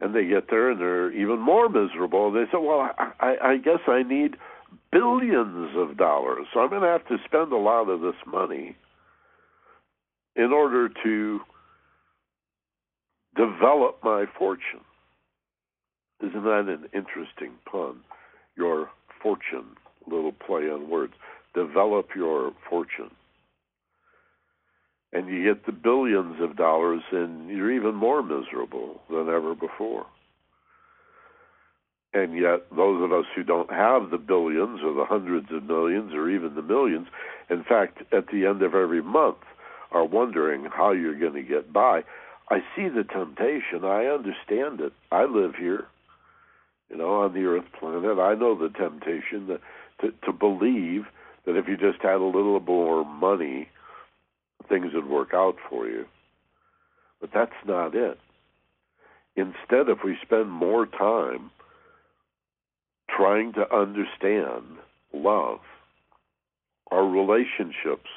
[0.00, 2.32] And they get there and they're even more miserable.
[2.32, 2.90] They say, well,
[3.20, 4.36] I, I guess I need
[4.96, 6.46] billions of dollars.
[6.52, 8.76] So I'm going to have to spend a lot of this money
[10.34, 11.40] in order to
[13.36, 14.84] develop my fortune.
[16.20, 18.00] Isn't that an interesting pun?
[18.56, 18.88] Your
[19.22, 19.76] fortune,
[20.10, 21.12] little play on words.
[21.54, 23.10] Develop your fortune.
[25.12, 30.06] And you get the billions of dollars, and you're even more miserable than ever before.
[32.14, 36.14] And yet, those of us who don't have the billions or the hundreds of millions
[36.14, 37.08] or even the millions,
[37.50, 39.38] in fact, at the end of every month,
[39.92, 42.04] are wondering how you're going to get by.
[42.48, 43.84] I see the temptation.
[43.84, 44.92] I understand it.
[45.12, 45.86] I live here
[46.90, 48.18] you know, on the Earth planet.
[48.18, 49.60] I know the temptation that,
[50.00, 51.06] to to believe
[51.44, 53.68] that if you just had a little more money,
[54.68, 56.06] things would work out for you.
[57.20, 58.18] But that's not it.
[59.36, 61.50] Instead, if we spend more time
[63.16, 64.64] trying to understand
[65.12, 65.60] love,
[66.90, 68.10] our relationships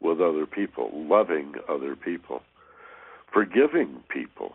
[0.00, 2.42] with other people, loving other people,
[3.32, 4.54] forgiving people.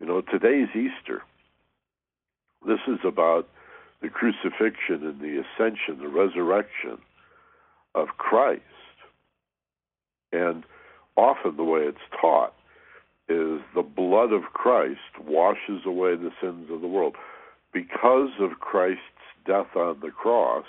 [0.00, 1.22] You know, today's Easter.
[2.66, 3.48] This is about
[4.00, 6.98] the crucifixion and the ascension, the resurrection
[7.94, 8.62] of Christ.
[10.32, 10.64] And
[11.16, 12.54] often the way it's taught
[13.28, 17.16] is the blood of Christ washes away the sins of the world.
[17.72, 19.02] Because of Christ's
[19.46, 20.66] death on the cross,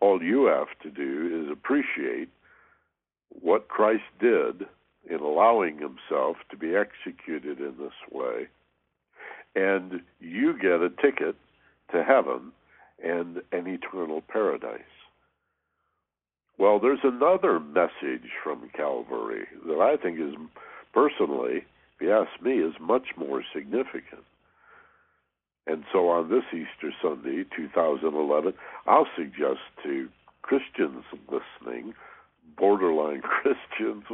[0.00, 2.28] all you have to do is appreciate
[3.30, 4.66] what Christ did
[5.08, 8.48] in allowing himself to be executed in this way
[9.54, 11.36] and you get a ticket
[11.92, 12.52] to heaven
[13.04, 14.80] and an eternal paradise.
[16.58, 20.34] Well, there's another message from Calvary that I think is
[20.92, 21.64] personally,
[21.96, 24.24] if you ask me, is much more significant.
[25.66, 28.52] And so on this Easter Sunday, 2011,
[28.86, 30.08] I'll suggest to
[30.42, 31.94] Christians listening,
[32.58, 34.04] borderline Christians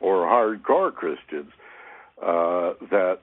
[0.00, 1.52] or hardcore Christians,
[2.22, 3.18] uh, that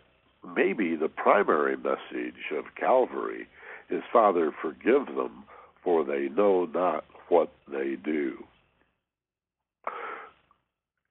[0.55, 3.47] maybe the primary message of Calvary
[3.89, 5.43] is, Father, forgive them,
[5.83, 8.43] for they know not what they do.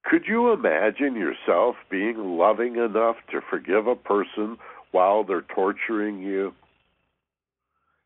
[0.04, 4.56] Could you imagine yourself being loving enough to forgive a person
[4.92, 6.52] while they're torturing you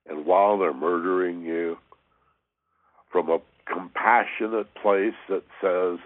[0.07, 1.78] and while they're murdering you
[3.11, 5.99] from a compassionate place that says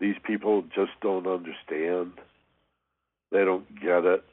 [0.00, 2.12] these people just don't understand?
[3.30, 4.24] They don't get it.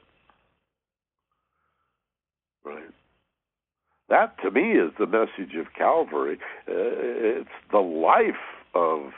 [2.64, 2.90] Right.
[4.08, 6.38] That to me is the message of Calvary.
[6.68, 8.34] Uh, it's the life
[8.74, 9.12] of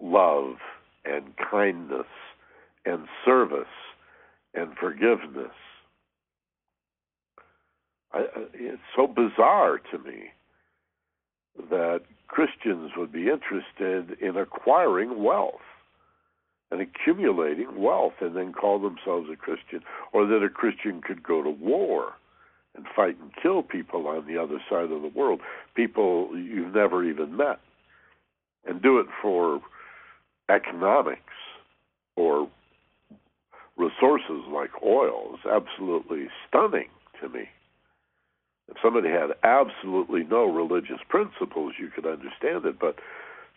[0.00, 0.56] love
[1.04, 2.06] and kindness
[2.84, 3.64] and service
[4.54, 5.52] and forgiveness.
[8.12, 10.30] I, it's so bizarre to me
[11.70, 15.60] that Christians would be interested in acquiring wealth
[16.70, 19.80] and accumulating wealth and then call themselves a Christian,
[20.12, 22.12] or that a Christian could go to war
[22.76, 25.40] and fight and kill people on the other side of the world,
[25.74, 27.58] people you've never even met,
[28.64, 29.60] and do it for
[30.48, 31.20] economics
[32.14, 32.48] or
[33.76, 36.88] resources like oil is absolutely stunning
[37.20, 37.48] to me.
[38.70, 42.96] If somebody had absolutely no religious principles, you could understand it, but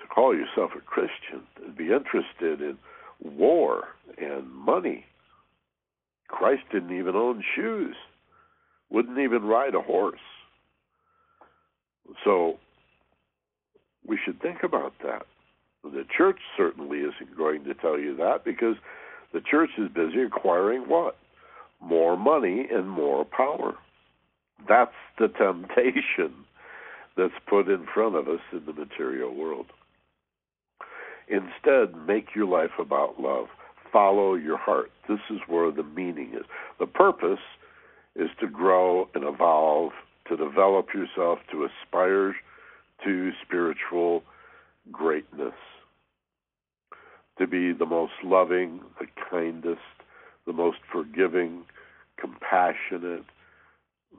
[0.02, 2.78] to call yourself a Christian and be interested in
[3.22, 3.84] war
[4.18, 5.06] and money,
[6.28, 7.96] Christ didn't even own shoes
[8.94, 10.20] wouldn't even ride a horse.
[12.24, 12.60] So
[14.06, 15.26] we should think about that.
[15.84, 18.76] The church certainly isn't going to tell you that because
[19.34, 21.18] the church is busy acquiring what?
[21.82, 23.76] More money and more power.
[24.68, 26.46] That's the temptation
[27.16, 29.68] that's put in front of us in the material world.
[31.28, 33.48] Instead, make your life about love.
[33.92, 34.92] Follow your heart.
[35.08, 36.46] This is where the meaning is.
[36.80, 37.40] The purpose
[38.16, 39.92] is to grow and evolve,
[40.28, 42.36] to develop yourself, to aspire
[43.04, 44.24] to spiritual
[44.92, 45.54] greatness,
[47.38, 49.82] to be the most loving, the kindest,
[50.46, 51.64] the most forgiving,
[52.18, 53.26] compassionate,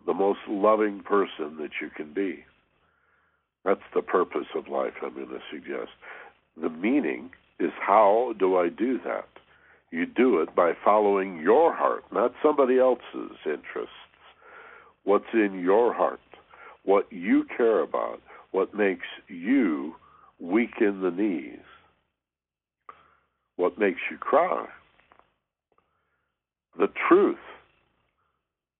[0.07, 2.45] the most loving person that you can be.
[3.65, 5.91] That's the purpose of life, I'm going to suggest.
[6.61, 9.29] The meaning is how do I do that?
[9.91, 13.95] You do it by following your heart, not somebody else's interests.
[15.05, 16.21] What's in your heart,
[16.85, 18.21] what you care about,
[18.51, 19.95] what makes you
[20.41, 21.65] weak in the knees,
[23.57, 24.67] what makes you cry.
[26.79, 27.39] The truth,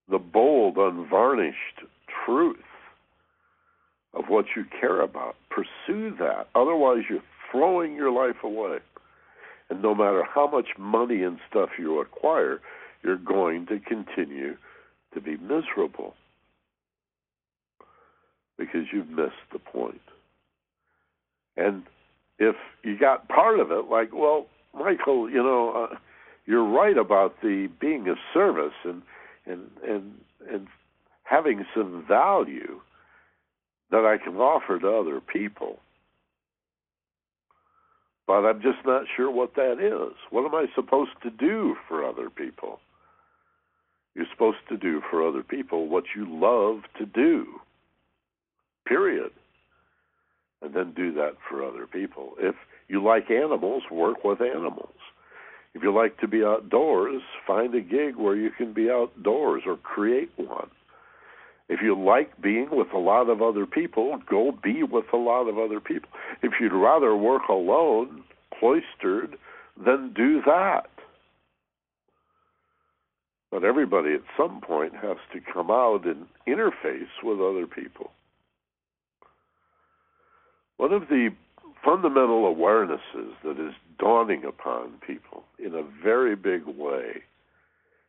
[0.09, 1.81] the bold, unvarnished
[2.25, 2.57] truth
[4.13, 5.35] of what you care about.
[5.49, 6.47] Pursue that.
[6.55, 8.77] Otherwise, you're throwing your life away.
[9.69, 12.61] And no matter how much money and stuff you acquire,
[13.03, 14.57] you're going to continue
[15.13, 16.13] to be miserable
[18.57, 20.01] because you've missed the point.
[21.57, 21.83] And
[22.39, 25.95] if you got part of it, like, well, Michael, you know, uh,
[26.45, 29.01] you're right about the being of service and
[29.45, 30.13] and and
[30.51, 30.67] and
[31.23, 32.79] having some value
[33.91, 35.79] that I can offer to other people.
[38.27, 40.15] But I'm just not sure what that is.
[40.31, 42.79] What am I supposed to do for other people?
[44.15, 47.59] You're supposed to do for other people what you love to do.
[48.87, 49.31] Period.
[50.61, 52.33] And then do that for other people.
[52.39, 52.55] If
[52.87, 54.95] you like animals, work with animals.
[55.75, 59.75] If you like to be outdoors, find a gig where you can be outdoors or
[59.75, 60.69] create one.
[61.67, 65.49] If you like being with a lot of other people, go be with a lot
[65.49, 66.09] of other people.
[66.41, 68.23] If you'd rather work alone,
[68.57, 69.37] cloistered,
[69.83, 70.89] then do that.
[73.51, 78.11] But everybody at some point has to come out and interface with other people.
[80.77, 81.29] One of the
[81.83, 87.23] fundamental awarenesses that is dawning upon people in a very big way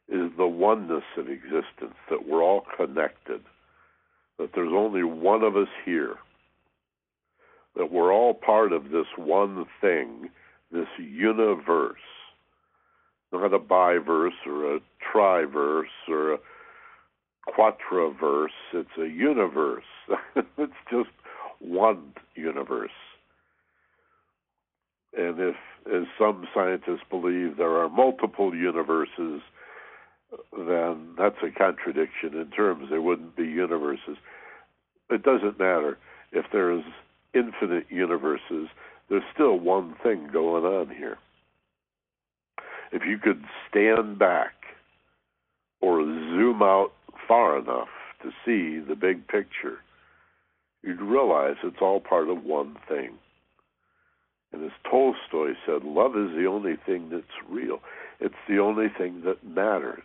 [0.08, 3.40] is the oneness of existence, that we're all connected,
[4.38, 6.16] that there's only one of us here,
[7.74, 10.30] that we're all part of this one thing,
[10.70, 11.96] this universe.
[13.32, 14.80] Not a biverse or a
[15.12, 16.38] triverse or a
[17.48, 19.84] quatraverse, it's a universe.
[20.58, 21.10] it's just
[21.58, 22.90] one universe.
[25.16, 25.56] And if,
[25.94, 29.40] as some scientists believe, there are multiple universes,
[30.56, 32.88] then that's a contradiction in terms.
[32.90, 34.16] There wouldn't be universes.
[35.10, 35.98] It doesn't matter
[36.32, 36.84] if there's
[37.34, 38.68] infinite universes,
[39.08, 41.18] there's still one thing going on here.
[42.92, 44.52] If you could stand back
[45.80, 46.92] or zoom out
[47.28, 47.88] far enough
[48.22, 49.78] to see the big picture,
[50.82, 53.10] you'd realize it's all part of one thing.
[54.52, 57.80] And as Tolstoy said, love is the only thing that's real.
[58.20, 60.02] It's the only thing that matters.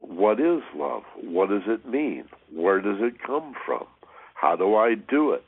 [0.00, 1.02] What is love?
[1.22, 2.24] What does it mean?
[2.54, 3.86] Where does it come from?
[4.34, 5.44] How do I do it?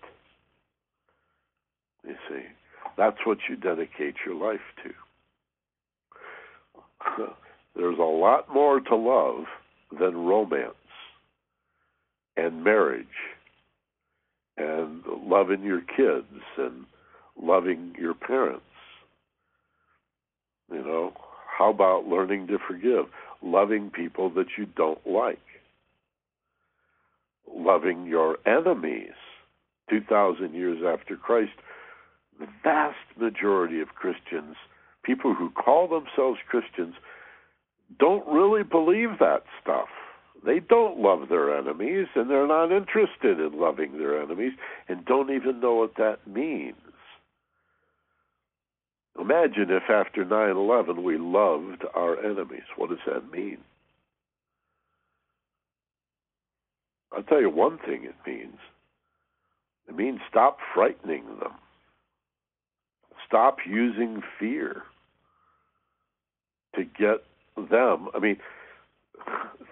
[2.07, 2.43] You see,
[2.97, 4.93] that's what you dedicate your life to.
[7.77, 9.45] There's a lot more to love
[9.99, 10.75] than romance
[12.37, 13.07] and marriage
[14.57, 16.85] and loving your kids and
[17.43, 18.63] loving your parents.
[20.71, 21.13] You know,
[21.59, 23.07] how about learning to forgive?
[23.43, 25.39] Loving people that you don't like.
[27.53, 29.13] Loving your enemies.
[29.91, 31.53] 2,000 years after Christ,
[32.39, 34.57] the vast majority of Christians,
[35.05, 36.95] people who call themselves Christians,
[37.99, 39.89] don't really believe that stuff.
[40.47, 44.53] They don't love their enemies, and they're not interested in loving their enemies,
[44.89, 46.77] and don't even know what that means.
[49.21, 52.63] Imagine if after 9 11 we loved our enemies.
[52.77, 53.59] What does that mean?
[57.15, 58.57] I'll tell you one thing it means
[59.89, 61.53] it means stop frightening them,
[63.27, 64.85] stop using fear
[66.77, 67.25] to get
[67.57, 68.09] them.
[68.15, 68.39] I mean,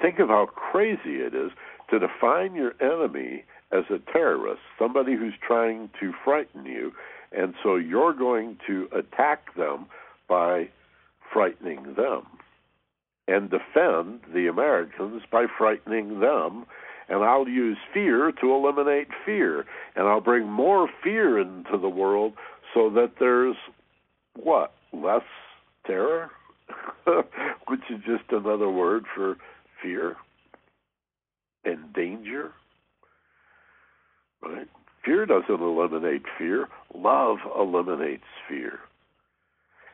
[0.02, 1.50] think of how crazy it is
[1.90, 6.92] to define your enemy as a terrorist, somebody who's trying to frighten you,
[7.32, 9.86] and so you're going to attack them
[10.28, 10.68] by
[11.32, 12.26] frightening them
[13.28, 16.66] and defend the Americans by frightening them.
[17.08, 19.64] And I'll use fear to eliminate fear.
[19.96, 22.34] And I'll bring more fear into the world
[22.74, 23.56] so that there's
[24.36, 24.72] what?
[24.92, 25.22] Less
[25.86, 26.30] terror?
[27.68, 29.36] Which is just another word for
[29.82, 30.16] fear
[31.64, 32.52] and danger.
[34.42, 34.68] Right?
[35.04, 38.80] Fear doesn't eliminate fear, love eliminates fear.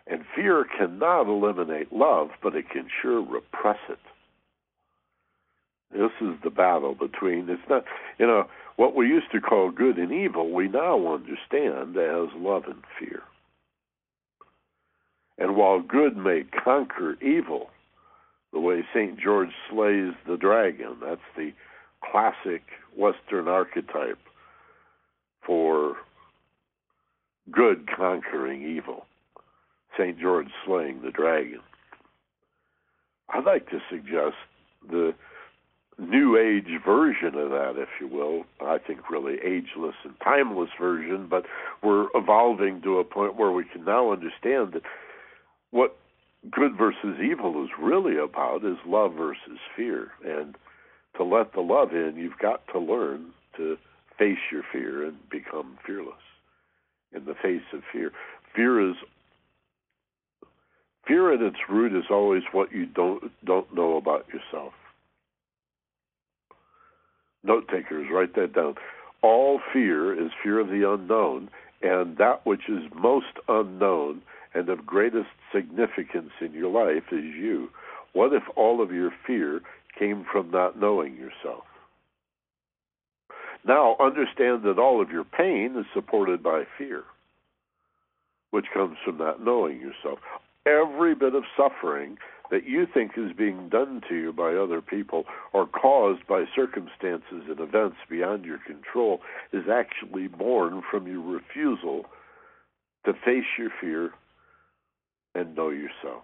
[0.07, 3.99] And fear cannot eliminate love, but it can sure repress it.
[5.93, 7.85] This is the battle between, it's not,
[8.19, 8.47] you know,
[8.77, 13.23] what we used to call good and evil, we now understand as love and fear.
[15.39, 17.71] And while good may conquer evil,
[18.53, 19.19] the way St.
[19.19, 21.53] George slays the dragon, that's the
[22.03, 22.63] classic
[22.97, 24.19] Western archetype
[25.47, 25.97] for
[27.51, 29.07] good conquering evil.
[29.97, 30.19] St.
[30.19, 31.61] George slaying the dragon.
[33.31, 34.37] I'd like to suggest
[34.89, 35.15] the
[35.99, 38.45] new age version of that, if you will.
[38.61, 41.45] I think really ageless and timeless version, but
[41.83, 44.83] we're evolving to a point where we can now understand that
[45.71, 45.97] what
[46.51, 50.09] good versus evil is really about is love versus fear.
[50.25, 50.57] And
[51.17, 53.77] to let the love in, you've got to learn to
[54.19, 56.15] face your fear and become fearless
[57.13, 58.13] in the face of fear.
[58.55, 58.97] Fear is
[61.07, 64.73] fear at its root is always what you don't don't know about yourself.
[67.45, 68.75] Note takers, write that down.
[69.23, 71.49] All fear is fear of the unknown,
[71.81, 74.23] and that which is most unknown
[74.55, 77.69] and of greatest significance in your life is you.
[78.15, 79.61] What if all of your fear
[79.99, 81.65] came from not knowing yourself?
[83.67, 87.03] Now, understand that all of your pain is supported by fear,
[88.51, 90.21] which comes from not knowing yourself.
[90.65, 92.17] Every bit of suffering
[92.51, 97.43] that you think is being done to you by other people or caused by circumstances
[97.49, 99.21] and events beyond your control
[99.53, 102.07] is actually born from your refusal
[103.05, 104.11] to face your fear
[105.35, 106.23] and know yourself.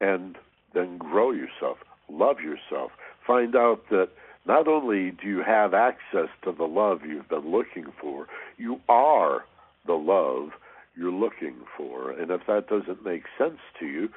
[0.00, 0.36] And
[0.74, 1.78] then grow yourself,
[2.08, 2.92] love yourself.
[3.26, 4.10] Find out that
[4.46, 8.26] not only do you have access to the love you've been looking for,
[8.56, 9.44] you are
[9.86, 10.50] the love
[10.96, 12.10] you're looking for.
[12.10, 14.08] And if that doesn't make sense to you,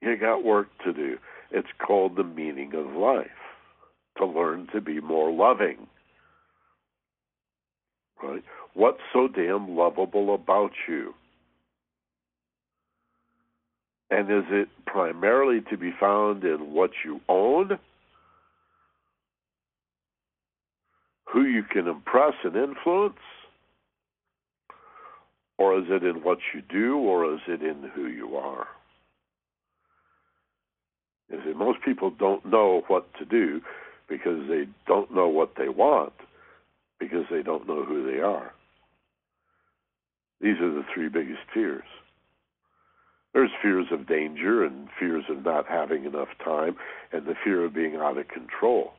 [0.00, 1.18] you got work to do.
[1.50, 3.26] It's called the meaning of life
[4.18, 5.86] to learn to be more loving.
[8.22, 8.44] Right?
[8.74, 11.14] What's so damn lovable about you?
[14.10, 17.78] And is it primarily to be found in what you own?
[21.34, 23.18] Who you can impress and influence?
[25.58, 28.68] Or is it in what you do, or is it in who you are?
[31.56, 33.60] Most people don't know what to do
[34.08, 36.12] because they don't know what they want
[37.00, 38.52] because they don't know who they are.
[40.40, 41.84] These are the three biggest fears.
[43.32, 46.76] There's fears of danger and fears of not having enough time
[47.12, 48.92] and the fear of being out of control.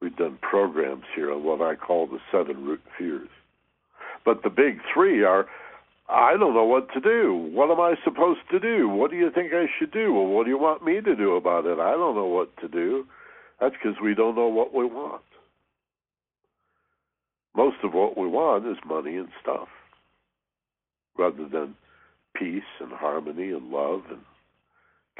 [0.00, 3.28] We've done programs here on what I call the seven root fears.
[4.24, 5.46] But the big three are
[6.08, 7.50] I don't know what to do.
[7.52, 8.88] What am I supposed to do?
[8.88, 10.12] What do you think I should do?
[10.12, 11.78] Well, what do you want me to do about it?
[11.78, 13.06] I don't know what to do.
[13.60, 15.22] That's because we don't know what we want.
[17.54, 19.68] Most of what we want is money and stuff
[21.16, 21.74] rather than
[22.34, 24.20] peace and harmony and love and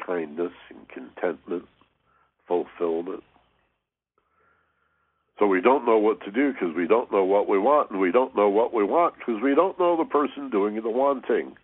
[0.05, 1.67] kindness and contentment,
[2.49, 3.23] fulfillment.
[5.41, 7.99] So we don't know what to do because we don't know what we want, and
[7.99, 11.57] we don't know what we want because we don't know the person doing the wanting,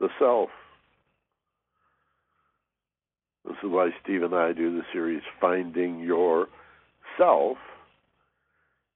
[0.00, 0.48] the self.
[3.44, 6.48] This is why Steve and I do the series Finding Your
[7.18, 7.58] Self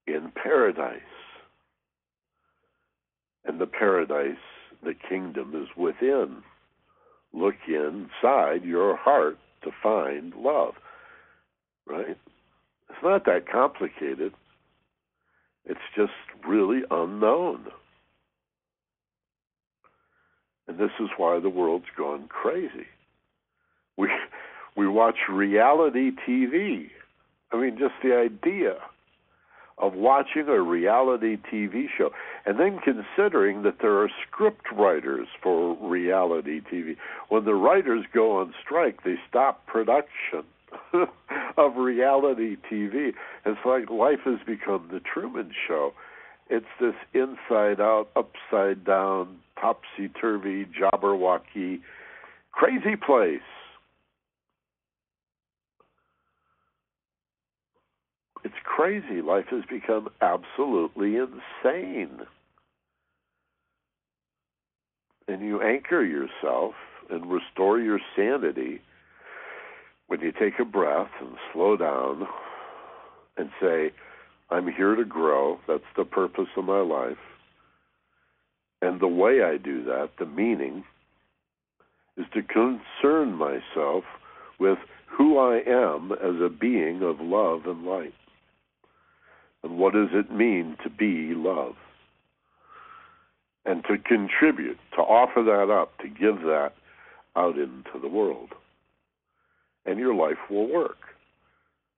[0.06, 1.00] in Paradise.
[3.44, 4.40] And the paradise,
[4.82, 6.38] the kingdom is within.
[7.34, 10.72] Look inside your heart to find love.
[11.86, 12.16] Right?
[13.02, 14.32] It's not that complicated.
[15.66, 16.12] It's just
[16.46, 17.66] really unknown.
[20.68, 22.86] And this is why the world's gone crazy.
[23.96, 24.08] We
[24.76, 26.90] we watch reality TV.
[27.50, 28.76] I mean, just the idea
[29.78, 32.10] of watching a reality TV show
[32.46, 36.96] and then considering that there are script writers for reality TV.
[37.30, 40.44] When the writers go on strike, they stop production.
[41.56, 43.12] of reality TV.
[43.44, 45.92] It's like life has become the Truman Show.
[46.50, 51.80] It's this inside out, upside down, topsy turvy, jabberwocky,
[52.52, 53.40] crazy place.
[58.44, 59.22] It's crazy.
[59.22, 62.20] Life has become absolutely insane.
[65.28, 66.74] And you anchor yourself
[67.08, 68.80] and restore your sanity
[70.12, 72.28] when you take a breath and slow down
[73.38, 73.92] and say,
[74.50, 75.58] I'm here to grow.
[75.66, 77.16] That's the purpose of my life.
[78.82, 80.84] And the way I do that, the meaning,
[82.18, 84.04] is to concern myself
[84.60, 88.12] with who I am as a being of love and light.
[89.62, 91.76] And what does it mean to be love?
[93.64, 96.72] And to contribute, to offer that up, to give that
[97.34, 98.50] out into the world.
[99.84, 100.98] And your life will work.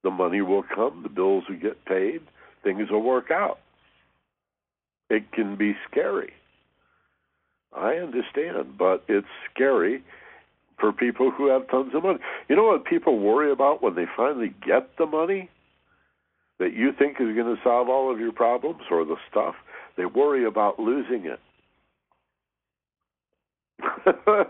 [0.02, 2.20] The money will come, the bills will get paid,
[2.62, 3.58] things will work out.
[5.10, 6.32] It can be scary.
[7.74, 10.02] I understand, but it's scary
[10.78, 12.18] for people who have tons of money.
[12.48, 15.50] You know what people worry about when they finally get the money
[16.58, 19.54] that you think is going to solve all of your problems or the stuff?
[19.96, 21.40] They worry about losing it.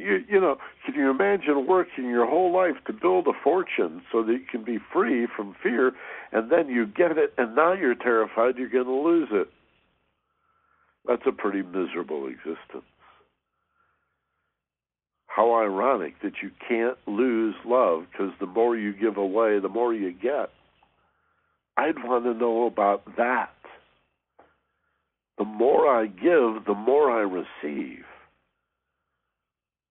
[0.00, 4.22] you you know, can you imagine working your whole life to build a fortune so
[4.22, 5.92] that you can be free from fear
[6.32, 9.48] and then you get it and now you're terrified you're going to lose it?
[11.06, 12.84] That's a pretty miserable existence.
[15.26, 19.94] How ironic that you can't lose love because the more you give away, the more
[19.94, 20.50] you get.
[21.76, 23.50] I'd want to know about that.
[25.38, 28.04] The more I give, the more I receive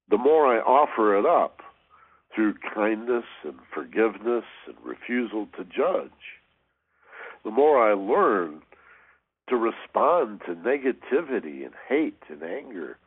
[0.09, 1.61] the more I offer it up
[2.33, 6.11] through kindness and forgiveness and refusal to judge,
[7.43, 8.61] the more I learn
[9.49, 12.97] to respond to negativity and hate and anger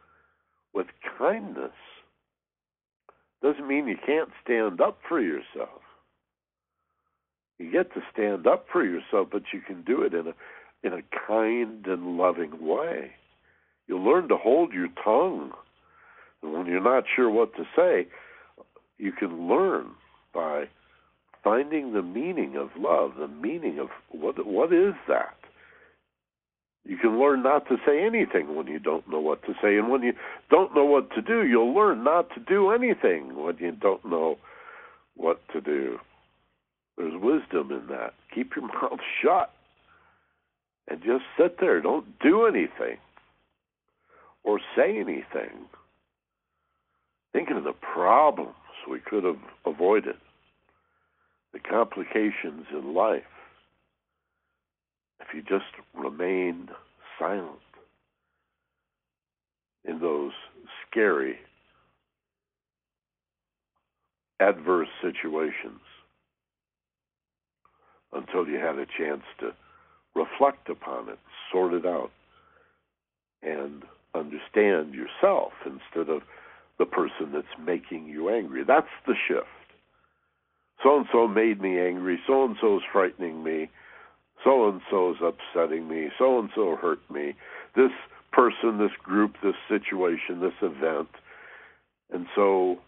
[0.74, 0.86] with
[1.18, 1.72] kindness.
[3.42, 5.82] Doesn't mean you can't stand up for yourself.
[7.58, 10.34] You get to stand up for yourself, but you can do it in a
[10.84, 13.12] in a kind and loving way.
[13.86, 15.52] You learn to hold your tongue
[16.42, 18.06] when you're not sure what to say,
[18.98, 19.92] you can learn
[20.34, 20.64] by
[21.42, 25.36] finding the meaning of love, the meaning of what what is that?
[26.84, 29.76] You can learn not to say anything when you don't know what to say.
[29.76, 30.14] And when you
[30.50, 34.36] don't know what to do, you'll learn not to do anything when you don't know
[35.14, 35.98] what to do.
[36.96, 38.14] There's wisdom in that.
[38.34, 39.52] Keep your mouth shut
[40.88, 41.80] and just sit there.
[41.80, 42.98] Don't do anything
[44.42, 45.68] or say anything
[47.32, 48.54] thinking of the problems
[48.90, 50.16] we could have avoided,
[51.52, 53.22] the complications in life,
[55.20, 56.70] if you just remained
[57.18, 57.58] silent
[59.84, 60.32] in those
[60.88, 61.38] scary,
[64.40, 65.80] adverse situations
[68.12, 69.52] until you had a chance to
[70.14, 71.18] reflect upon it,
[71.50, 72.10] sort it out,
[73.42, 73.82] and
[74.14, 76.22] understand yourself instead of
[76.82, 78.64] the person that's making you angry.
[78.66, 79.46] That's the shift.
[80.82, 82.18] So and so made me angry.
[82.26, 83.70] So and so is frightening me.
[84.42, 86.08] So and so is upsetting me.
[86.18, 87.34] So and so hurt me.
[87.76, 87.92] This
[88.32, 91.08] person, this group, this situation, this event.
[92.12, 92.78] And so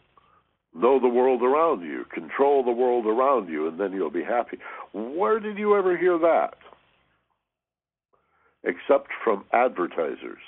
[0.75, 4.59] know the world around you, control the world around you, and then you'll be happy.
[4.93, 6.55] Where did you ever hear that?
[8.65, 10.43] Except from advertisers.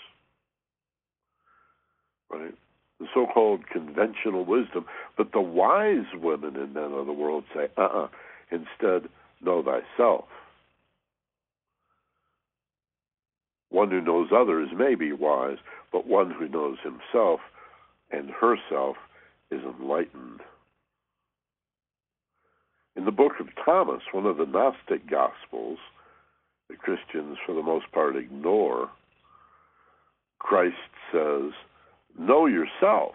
[2.28, 2.54] Right?
[3.00, 4.86] The so-called conventional wisdom.
[5.16, 8.08] But the wise women and men of the world say, uh-uh,
[8.50, 9.10] instead,
[9.42, 10.24] know thyself.
[13.70, 15.58] One who knows others may be wise,
[15.92, 17.40] but one who knows himself
[18.10, 18.96] and herself
[19.50, 20.40] is enlightened.
[22.96, 25.78] In the book of Thomas, one of the Gnostic Gospels,
[26.68, 28.88] that Christians for the most part ignore,
[30.38, 30.76] Christ
[31.12, 31.52] says,
[32.18, 33.14] know yourself,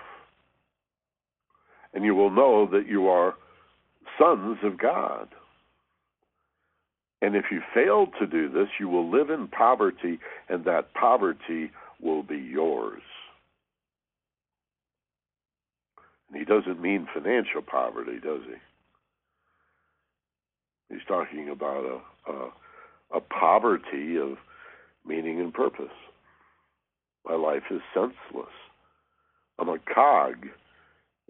[1.93, 3.35] and you will know that you are
[4.19, 5.27] sons of God.
[7.21, 11.71] And if you fail to do this, you will live in poverty, and that poverty
[12.01, 13.03] will be yours.
[16.29, 18.55] And he doesn't mean financial poverty, does he?
[20.95, 22.51] He's talking about a, a,
[23.17, 24.37] a poverty of
[25.05, 25.93] meaning and purpose.
[27.25, 28.51] My life is senseless.
[29.61, 30.47] I'm a cog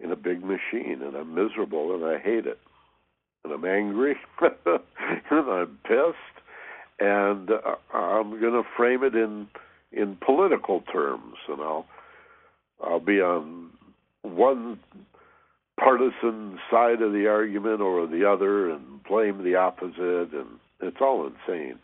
[0.02, 2.58] in a big machine, and I'm miserable and I hate it.
[3.44, 4.80] and I'm angry and
[5.30, 6.16] I'm pissed,
[6.98, 9.48] and uh, I'm going to frame it in
[9.92, 11.86] in political terms, and I'll
[12.82, 13.70] I'll be on
[14.22, 14.80] one
[15.78, 21.26] partisan side of the argument or the other and blame the opposite, and it's all
[21.26, 21.78] insane.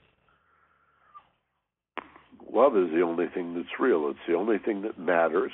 [2.51, 4.09] Love is the only thing that's real.
[4.09, 5.53] It's the only thing that matters.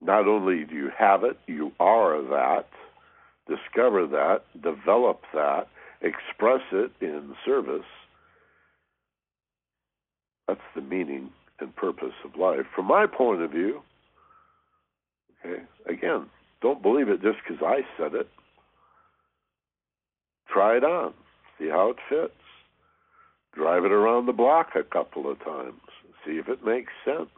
[0.00, 2.66] Not only do you have it, you are that.
[3.48, 5.68] Discover that, develop that,
[6.00, 7.86] express it in service.
[10.48, 11.30] That's the meaning
[11.60, 12.66] and purpose of life.
[12.74, 13.82] From my point of view,
[15.44, 16.26] okay, again,
[16.60, 18.28] don't believe it just because I said it.
[20.48, 21.14] Try it on,
[21.58, 22.32] see how it fits.
[23.54, 25.80] Drive it around the block a couple of times,
[26.24, 27.30] see if it makes sense.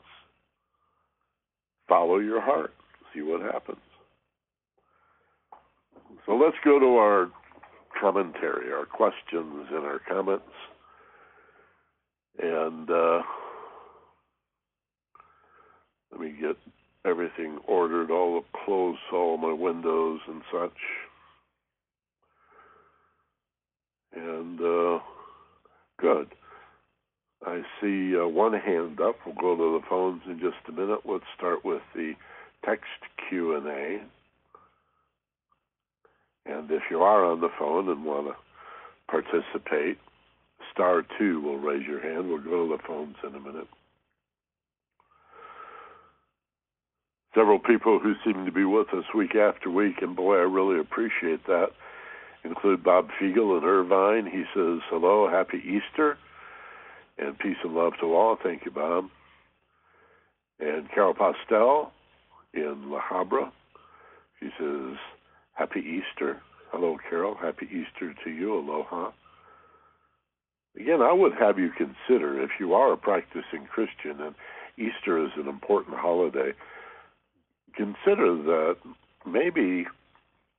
[1.88, 2.74] Follow your heart,
[3.14, 3.78] see what happens.
[6.26, 7.30] So let's go to our
[7.98, 10.44] commentary, our questions, and our comments.
[12.38, 13.22] And uh,
[16.12, 16.56] let me get
[17.04, 20.76] everything ordered, all the clothes, all my windows and such.
[24.14, 24.98] And uh,
[26.00, 26.28] good.
[27.46, 29.16] I see uh, one hand up.
[29.24, 31.00] We'll go to the phones in just a minute.
[31.04, 32.14] Let's start with the
[32.64, 32.86] text
[33.28, 34.00] Q and A.
[36.46, 38.34] And if you are on the phone and want to
[39.08, 39.98] participate,
[40.72, 42.28] star two will raise your hand.
[42.28, 43.68] We'll go to the phones in a minute.
[47.34, 50.80] Several people who seem to be with us week after week, and boy, I really
[50.80, 51.68] appreciate that.
[52.42, 54.26] Include Bob Fiegel in Irvine.
[54.26, 56.16] He says, Hello, happy Easter,
[57.18, 58.36] and peace and love to all.
[58.42, 59.06] Thank you, Bob.
[60.60, 61.92] And Carol Postel
[62.54, 63.50] in La Habra.
[64.40, 64.96] She says,
[65.54, 66.40] Happy Easter.
[66.70, 67.34] Hello, Carol.
[67.34, 68.54] Happy Easter to you.
[68.54, 69.10] Aloha.
[70.76, 74.34] Again, I would have you consider if you are a practicing Christian and
[74.78, 76.52] Easter is an important holiday,
[77.74, 78.76] consider that
[79.26, 79.86] maybe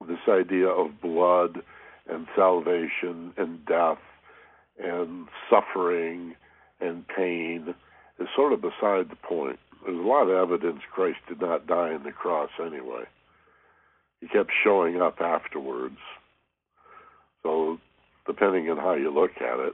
[0.05, 1.61] this idea of blood
[2.09, 3.99] and salvation and death
[4.77, 6.35] and suffering
[6.79, 7.73] and pain
[8.19, 9.59] is sort of beside the point.
[9.85, 13.05] There's a lot of evidence Christ did not die on the cross anyway
[14.19, 15.97] he kept showing up afterwards.
[17.43, 17.79] So,
[18.27, 19.73] depending on how you look at it,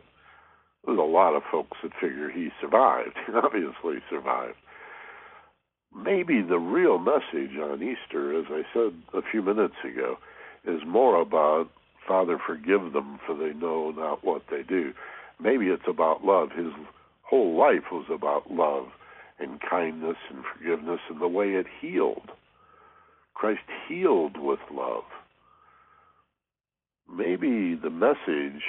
[0.85, 3.15] there's a lot of folks that figure he survived.
[3.27, 4.57] He obviously survived.
[5.95, 10.17] Maybe the real message on Easter, as I said a few minutes ago,
[10.65, 11.69] is more about
[12.07, 14.93] Father, forgive them, for they know not what they do.
[15.41, 16.49] Maybe it's about love.
[16.51, 16.67] His
[17.28, 18.88] whole life was about love
[19.39, 22.32] and kindness and forgiveness and the way it healed.
[23.34, 25.03] Christ healed with love.
[27.11, 28.63] Maybe the message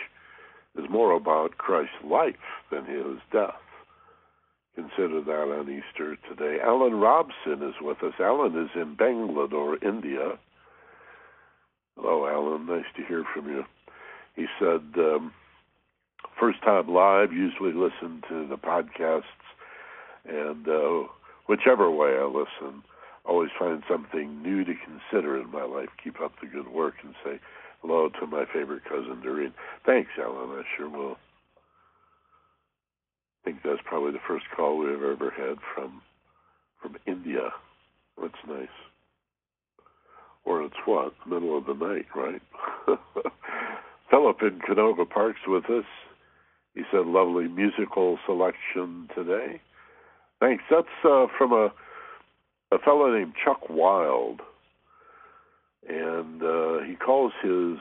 [0.77, 2.35] is more about Christ's life
[2.71, 3.55] than his death.
[4.75, 6.59] Consider that on Easter today.
[6.63, 8.13] Alan Robson is with us.
[8.21, 10.39] Alan is in Bangalore, India.
[11.97, 12.67] Hello, Alan.
[12.67, 13.65] Nice to hear from you.
[14.35, 15.33] He said, um,
[16.39, 19.23] first time live, usually listen to the podcasts,
[20.27, 21.09] and uh,
[21.47, 22.83] whichever way I listen,
[23.25, 25.89] always find something new to consider in my life.
[26.03, 27.41] Keep up the good work and say
[27.83, 29.53] hello to my favorite cousin Doreen.
[29.85, 30.51] Thanks, Alan.
[30.51, 31.17] I sure will.
[33.43, 36.03] I think that's probably the first call we've ever had from
[36.83, 37.51] from India.
[38.21, 38.69] That's nice.
[40.45, 41.12] Or it's what?
[41.27, 42.43] Middle of the night, right?
[44.11, 45.85] Philip in Canoga Park's with us.
[46.77, 49.61] He said lovely musical selection today.
[50.39, 50.62] Thanks.
[50.70, 51.72] That's uh, from a
[52.70, 54.41] a fellow named Chuck Wild,
[55.89, 57.79] and uh, he calls his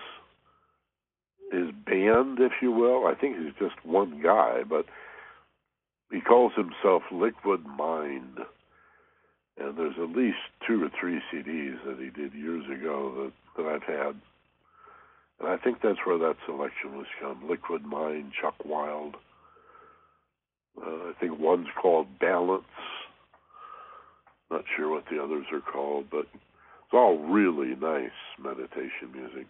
[1.51, 3.05] his band, if you will.
[3.05, 4.85] I think he's just one guy, but
[6.11, 8.39] he calls himself Liquid Mind.
[9.57, 10.37] And there's at least
[10.67, 14.19] two or three CDs that he did years ago that, that I've had.
[15.39, 17.49] And I think that's where that selection was from.
[17.49, 19.15] Liquid Mind, Chuck Wild.
[20.77, 22.63] Uh, I think one's called Balance
[24.49, 28.11] not sure what the others are called, but it's all really nice
[28.41, 29.47] meditation music.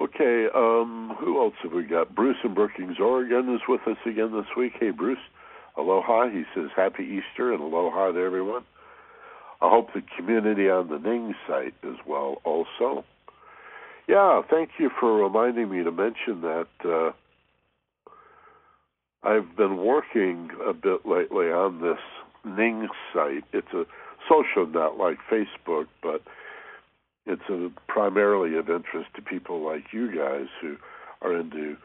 [0.00, 2.14] Okay, um, who else have we got?
[2.14, 4.72] Bruce in Brookings, Oregon is with us again this week.
[4.78, 5.18] Hey, Bruce.
[5.76, 6.28] Aloha.
[6.28, 8.62] He says Happy Easter and aloha to everyone.
[9.62, 13.04] I hope the community on the Ning site as well also.
[14.08, 16.66] Yeah, thank you for reminding me to mention that.
[16.84, 17.12] Uh,
[19.22, 22.00] I've been working a bit lately on this
[22.44, 23.44] Ning site.
[23.52, 23.84] It's a
[24.28, 26.22] social net like Facebook, but
[27.24, 30.76] it's a, primarily of interest to people like you guys who
[31.20, 31.76] are into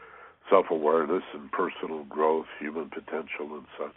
[0.50, 3.96] self awareness and personal growth, human potential, and such.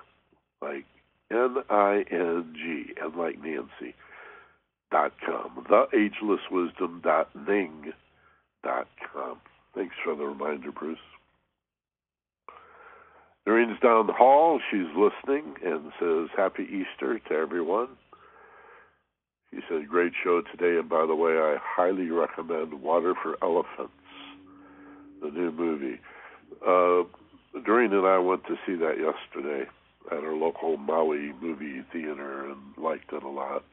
[0.62, 0.86] like
[1.32, 3.96] N-I-N-G, and like Nancy
[4.92, 5.66] dot com.
[5.70, 7.94] TheAgelessWisdom dot Ning
[8.64, 9.38] dot com.
[9.76, 10.98] Thanks for the reminder, Bruce.
[13.46, 14.60] Noreen's down the hall.
[14.70, 17.88] She's listening and says, Happy Easter to everyone.
[19.52, 20.78] She said, Great show today.
[20.80, 23.94] And by the way, I highly recommend Water for Elephants,
[25.22, 26.00] the new movie.
[26.62, 27.04] Uh,
[27.66, 29.70] Doreen and I went to see that yesterday
[30.12, 33.64] at our local Maui movie theater and liked it a lot.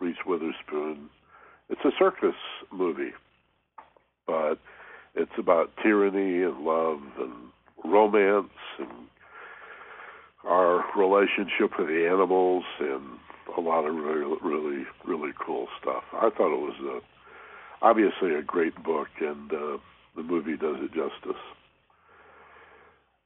[0.00, 1.08] Reese Witherspoon.
[1.68, 2.36] It's a circus
[2.72, 3.12] movie,
[4.26, 4.58] but
[5.14, 7.32] it's about tyranny and love and
[7.84, 8.90] romance and
[10.44, 13.18] our relationship with the animals and
[13.56, 16.04] a lot of really, really, really cool stuff.
[16.12, 19.78] I thought it was a, obviously a great book, and uh,
[20.14, 21.40] the movie does it justice.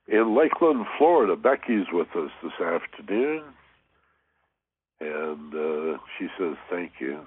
[0.08, 3.42] In Lakeland, Florida, Becky's with us this afternoon.
[5.00, 7.20] And uh, she says, Thank you.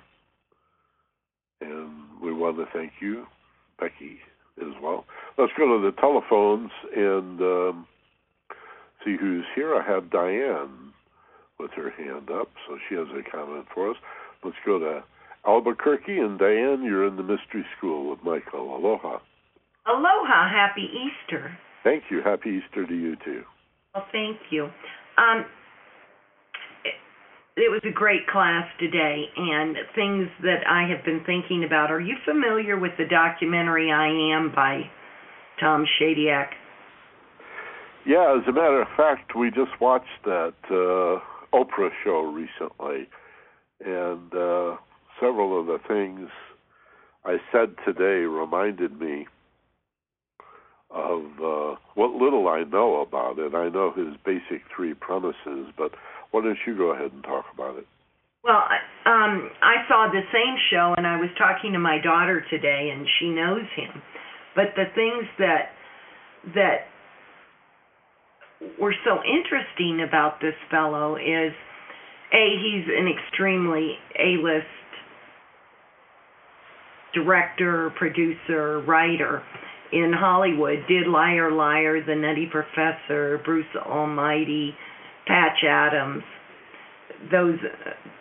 [1.62, 3.26] And we want to thank you,
[3.80, 4.20] Becky,
[4.62, 5.06] as well.
[5.38, 7.88] Let's go to the telephones and um,
[9.04, 9.76] see who's here.
[9.76, 10.92] I have Diane
[11.60, 13.98] with her hand up, so she has a comment for us.
[14.44, 15.04] Let's go to
[15.46, 18.76] Albuquerque, and Diane, you're in the mystery school with Michael.
[18.76, 19.20] Aloha.
[19.86, 20.50] Aloha.
[20.50, 21.58] Happy Easter.
[21.84, 22.22] Thank you.
[22.24, 23.44] Happy Easter to you, too.
[23.94, 24.70] Well, thank you.
[25.18, 25.46] Um,
[27.56, 31.92] it was a great class today and things that I have been thinking about.
[31.92, 34.90] Are you familiar with the documentary I Am by
[35.60, 36.48] Tom Shadyac?
[38.06, 41.20] Yeah, as a matter of fact, we just watched that uh,
[41.56, 43.08] Oprah show recently,
[43.86, 44.78] and uh,
[45.22, 46.30] several of the things
[47.24, 49.28] I said today reminded me
[50.90, 53.56] of uh, what little I know about it.
[53.56, 55.92] I know his basic three premises, but
[56.34, 57.86] why don't you go ahead and talk about it?
[58.44, 58.58] Well,
[59.06, 63.08] um, I saw the same show, and I was talking to my daughter today, and
[63.20, 64.02] she knows him.
[64.56, 65.70] But the things that
[66.56, 66.90] that
[68.82, 71.54] were so interesting about this fellow is,
[72.34, 74.66] a he's an extremely A-list
[77.14, 79.44] director, producer, writer
[79.92, 80.80] in Hollywood.
[80.88, 84.74] Did Liar Liar, The Nutty Professor, Bruce Almighty,
[85.28, 86.24] Patch Adams
[87.32, 87.60] those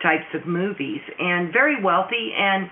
[0.01, 2.69] types of movies and very wealthy and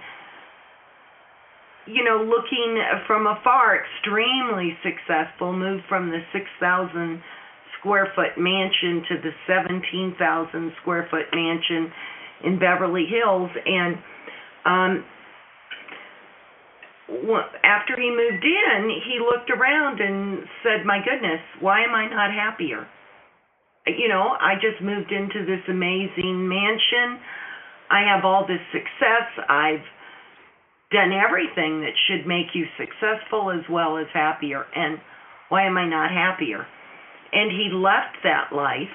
[1.88, 7.22] you know looking from afar extremely successful moved from the 6000
[7.80, 11.92] square foot mansion to the 17,000 square foot mansion
[12.44, 13.50] in Beverly Hills.
[13.66, 13.98] And
[14.66, 15.06] um
[17.64, 22.32] after he moved in he looked around and said my goodness why am I not
[22.32, 22.88] happier
[23.88, 27.20] you know, I just moved into this amazing mansion.
[27.90, 29.28] I have all this success.
[29.50, 29.84] I've
[30.92, 34.66] done everything that should make you successful as well as happier.
[34.76, 35.00] And
[35.50, 36.66] why am I not happier?
[37.34, 38.92] And he left that life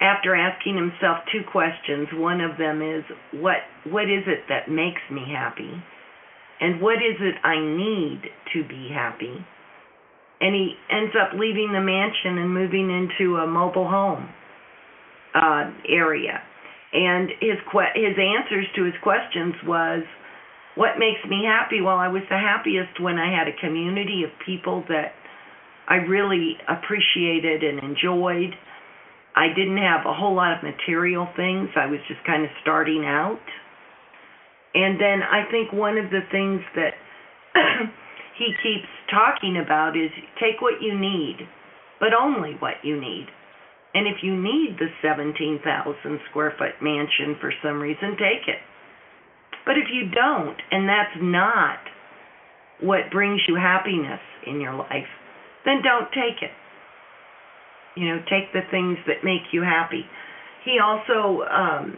[0.00, 2.08] after asking himself two questions.
[2.14, 5.70] One of them is what what is it that makes me happy?
[6.60, 8.22] And what is it I need
[8.54, 9.44] to be happy?
[10.40, 14.28] And he ends up leaving the mansion and moving into a mobile home
[15.34, 16.42] uh, area.
[16.92, 20.04] And his que- his answers to his questions was,
[20.74, 21.80] "What makes me happy?
[21.80, 25.14] Well, I was the happiest when I had a community of people that
[25.88, 28.56] I really appreciated and enjoyed.
[29.34, 31.70] I didn't have a whole lot of material things.
[31.74, 33.42] I was just kind of starting out."
[34.74, 36.94] And then I think one of the things that
[38.38, 40.10] he keeps talking about is
[40.40, 41.46] take what you need,
[42.00, 43.26] but only what you need.
[43.94, 45.62] And if you need the 17,000
[46.30, 48.58] square foot mansion for some reason, take it.
[49.64, 51.78] But if you don't, and that's not
[52.80, 55.08] what brings you happiness in your life,
[55.64, 56.50] then don't take it.
[57.96, 60.04] You know, take the things that make you happy.
[60.64, 61.96] He also um,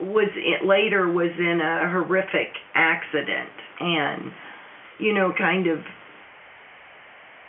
[0.00, 4.32] was in, later was in a horrific accident and
[4.98, 5.78] you know, kind of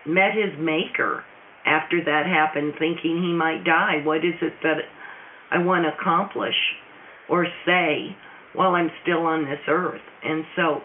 [0.05, 1.23] met his maker
[1.65, 4.01] after that happened, thinking he might die.
[4.03, 4.85] What is it that
[5.51, 6.55] I want to accomplish
[7.29, 8.15] or say
[8.53, 10.01] while I'm still on this earth?
[10.23, 10.81] And so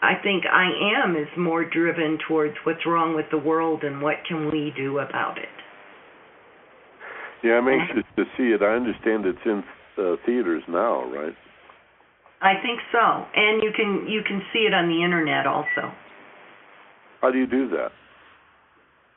[0.00, 0.70] I think I
[1.02, 4.98] am is more driven towards what's wrong with the world and what can we do
[4.98, 5.48] about it.
[7.42, 8.62] Yeah, I'm anxious to see it.
[8.62, 9.62] I understand it's in
[9.96, 11.34] uh, theaters now, right?
[12.40, 15.92] I think so, and you can you can see it on the internet also.
[17.20, 17.90] How do you do that?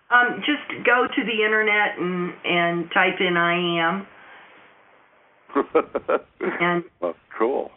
[0.09, 4.07] Um, just go to the internet and and type in I am.
[6.41, 7.71] and well, cool.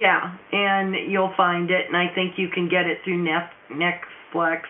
[0.00, 4.62] Yeah, and you'll find it, and I think you can get it through Nef- Netflix,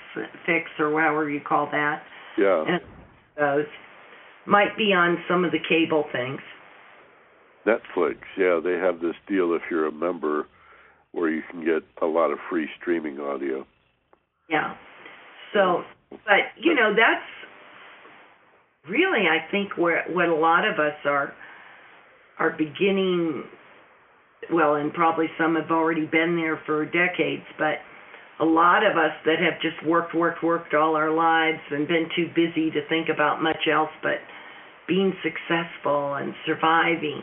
[0.46, 2.02] Fix, or however you call that.
[2.38, 2.64] Yeah.
[2.66, 2.80] And
[3.36, 3.66] those
[4.46, 6.40] might be on some of the cable things.
[7.68, 10.46] Netflix, yeah, they have this deal if you're a member
[11.12, 13.66] where you can get a lot of free streaming audio.
[14.48, 14.74] Yeah.
[15.52, 17.28] So, but you know, that's
[18.88, 21.34] really I think where what a lot of us are
[22.38, 23.44] are beginning
[24.52, 27.78] well, and probably some have already been there for decades, but
[28.40, 32.08] a lot of us that have just worked, worked, worked all our lives and been
[32.14, 34.22] too busy to think about much else but
[34.86, 37.22] being successful and surviving,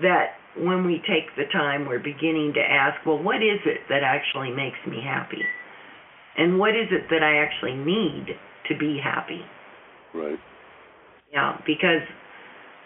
[0.00, 4.02] that when we take the time, we're beginning to ask, well, what is it that
[4.02, 5.42] actually makes me happy?
[6.36, 8.36] And what is it that I actually need
[8.68, 9.42] to be happy?
[10.14, 10.38] Right.
[11.32, 12.02] Yeah, because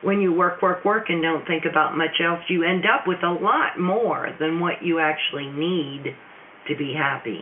[0.03, 3.23] when you work, work, work and don't think about much else, you end up with
[3.23, 6.15] a lot more than what you actually need
[6.69, 7.41] to be happy.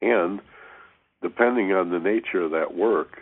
[0.00, 0.40] And
[1.22, 3.18] depending on the nature of that work,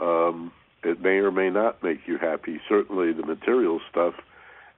[0.00, 0.52] um,
[0.84, 2.60] it may or may not make you happy.
[2.68, 4.14] Certainly, the material stuff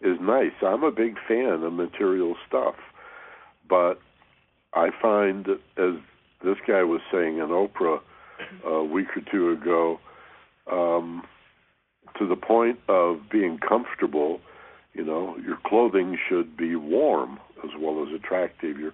[0.01, 0.53] is nice.
[0.63, 2.77] I'm a big fan of material stuff,
[3.69, 4.01] but
[4.73, 5.47] I find
[5.77, 5.95] as
[6.43, 8.01] this guy was saying on Oprah
[8.65, 10.01] a week or two ago,
[10.71, 11.23] um,
[12.19, 14.41] to the point of being comfortable,
[14.95, 18.79] you know, your clothing should be warm as well as attractive.
[18.79, 18.93] Your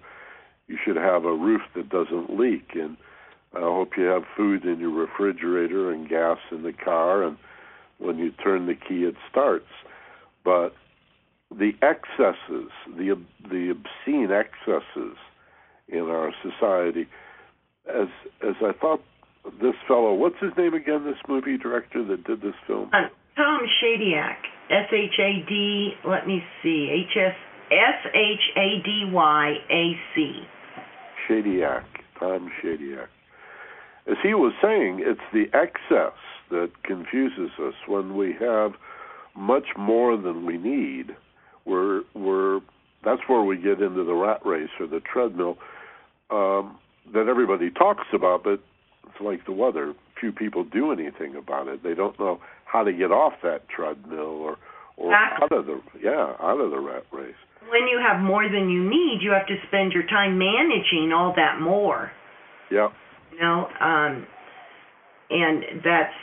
[0.67, 2.97] you should have a roof that doesn't leak and
[3.55, 7.37] I hope you have food in your refrigerator and gas in the car, and
[7.97, 9.65] when you turn the key, it starts.
[10.43, 10.73] But
[11.51, 13.17] the excesses, the
[13.49, 15.17] the obscene excesses
[15.87, 17.07] in our society.
[17.87, 18.07] As
[18.47, 19.01] as I thought,
[19.61, 21.05] this fellow, what's his name again?
[21.05, 22.89] This movie director that did this film?
[22.93, 24.37] Uh, Tom Shadyac.
[24.69, 25.93] S H A D.
[26.05, 26.89] Let me see.
[26.91, 27.35] H S
[27.71, 30.41] S H A D Y A C.
[31.27, 31.85] Shadyac.
[32.19, 33.07] Tom Shadyac.
[34.09, 36.17] As he was saying, it's the excess
[36.49, 38.71] that confuses us when we have
[39.35, 41.15] much more than we need.
[41.65, 42.61] We're we're
[43.03, 45.57] that's where we get into the rat race or the treadmill
[46.29, 46.77] um,
[47.13, 48.59] that everybody talks about, but
[49.03, 49.93] it's like the weather.
[50.19, 51.83] Few people do anything about it.
[51.83, 54.57] They don't know how to get off that treadmill or
[54.95, 57.35] or out of the yeah out of the rat race.
[57.69, 61.33] When you have more than you need, you have to spend your time managing all
[61.35, 62.11] that more.
[62.71, 62.89] Yeah.
[63.37, 64.25] You know, um,
[65.29, 66.13] and that's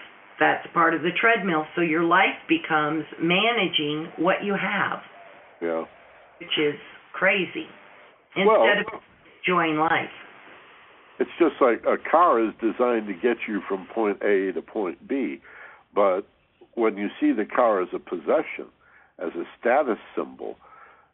[0.41, 1.65] that's part of the treadmill.
[1.77, 4.99] So your life becomes managing what you have.
[5.63, 5.85] Yeah.
[6.41, 6.75] Which is
[7.13, 7.67] crazy.
[8.35, 9.01] Instead well, of
[9.47, 10.11] enjoying life.
[11.21, 15.07] It's just like a car is designed to get you from point A to point
[15.07, 15.41] B,
[15.95, 16.23] but
[16.75, 18.67] when you see the car as a possession,
[19.21, 20.57] as a status symbol,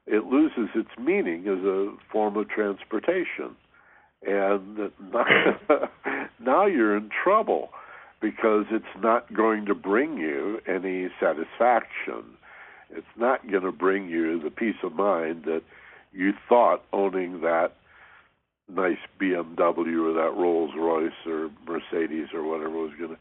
[0.06, 3.54] it loses its meaning as a form of transportation.
[4.26, 4.90] And
[6.40, 7.70] now you're in trouble
[8.20, 12.36] because it's not going to bring you any satisfaction.
[12.90, 15.62] It's not going to bring you the peace of mind that
[16.12, 17.72] you thought owning that
[18.68, 23.18] nice BMW or that Rolls Royce or Mercedes or whatever was going to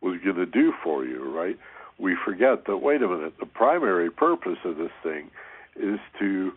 [0.00, 1.56] was going to do for you, right?
[1.98, 5.30] We forget that wait a minute, the primary purpose of this thing
[5.76, 6.52] is to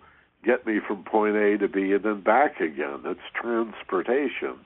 [0.45, 3.01] get me from point A to B and then back again.
[3.05, 4.59] It's transportation.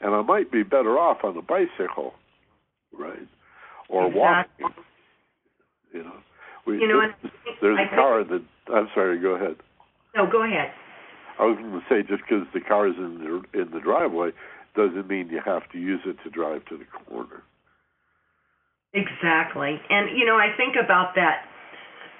[0.00, 2.14] And I might be better off on a bicycle,
[2.96, 3.28] right?
[3.88, 4.64] Or exactly.
[4.64, 4.84] walking.
[5.92, 6.16] You know.
[6.66, 7.00] We, you know,
[7.60, 8.42] there's I a car that
[8.72, 9.56] I'm sorry, go ahead.
[10.14, 10.70] No, go ahead.
[11.38, 14.30] I was going to say just because the car is in the in the driveway
[14.76, 17.42] doesn't mean you have to use it to drive to the corner.
[18.94, 21.48] Exactly, and you know I think about that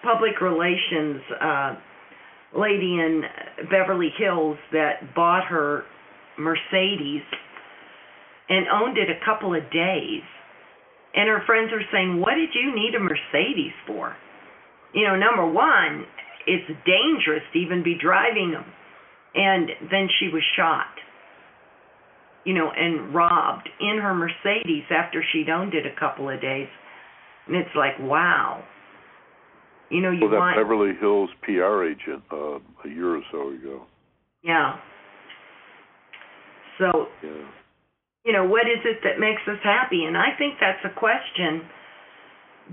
[0.02, 1.74] public relations uh,
[2.57, 3.23] lady in
[3.70, 5.85] Beverly Hills that bought her
[6.39, 7.23] Mercedes
[8.49, 10.23] and owned it a couple of days,
[11.15, 14.16] and her friends are saying, "What did you need a Mercedes for?"
[14.93, 16.07] You know, number one,
[16.47, 18.65] it's dangerous to even be driving them
[19.35, 20.93] and then she was shot
[22.45, 26.69] you know and robbed in her mercedes after she'd owned it a couple of days.
[27.47, 28.62] And it's like wow
[29.93, 33.51] you know you well, that want beverly hills pr agent uh, a year or so
[33.51, 33.85] ago
[34.43, 34.77] yeah
[36.78, 37.44] so yeah.
[38.24, 41.62] you know what is it that makes us happy and i think that's a question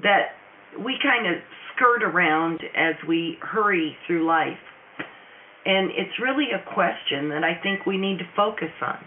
[0.01, 0.39] that
[0.79, 1.41] we kind of
[1.75, 4.57] skirt around as we hurry through life
[5.65, 8.97] and it's really a question that I think we need to focus on.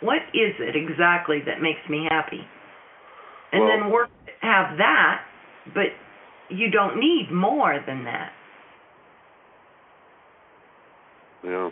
[0.00, 2.40] What is it exactly that makes me happy?
[3.52, 4.10] And well, then work
[4.40, 5.22] have that,
[5.74, 5.92] but
[6.50, 8.32] you don't need more than that.
[11.44, 11.70] Yeah.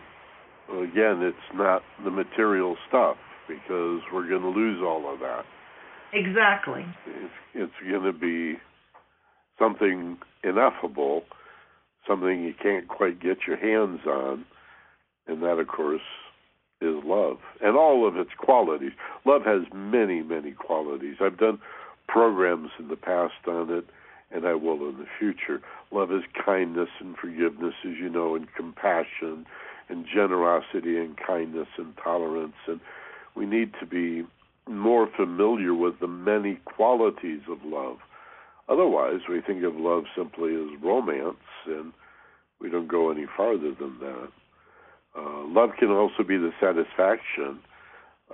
[0.68, 5.44] Well, again, it's not the material stuff because we're going to lose all of that.
[6.12, 6.84] Exactly.
[7.06, 8.58] It's, it's going to be
[9.58, 11.24] something ineffable
[12.08, 14.44] something you can't quite get your hands on,
[15.26, 16.00] and that, of course,
[16.80, 18.92] is love and all of its qualities.
[19.26, 21.16] Love has many, many qualities.
[21.20, 21.58] I've done
[22.06, 23.84] programs in the past on it,
[24.30, 25.60] and I will in the future.
[25.90, 29.46] Love is kindness and forgiveness, as you know, and compassion
[29.88, 32.56] and generosity and kindness and tolerance.
[32.66, 32.80] And
[33.34, 34.26] we need to be
[34.68, 37.98] more familiar with the many qualities of love.
[38.68, 41.36] Otherwise, we think of love simply as romance,
[41.66, 41.92] and
[42.60, 44.28] we don't go any farther than that.
[45.16, 47.58] Uh, love can also be the satisfaction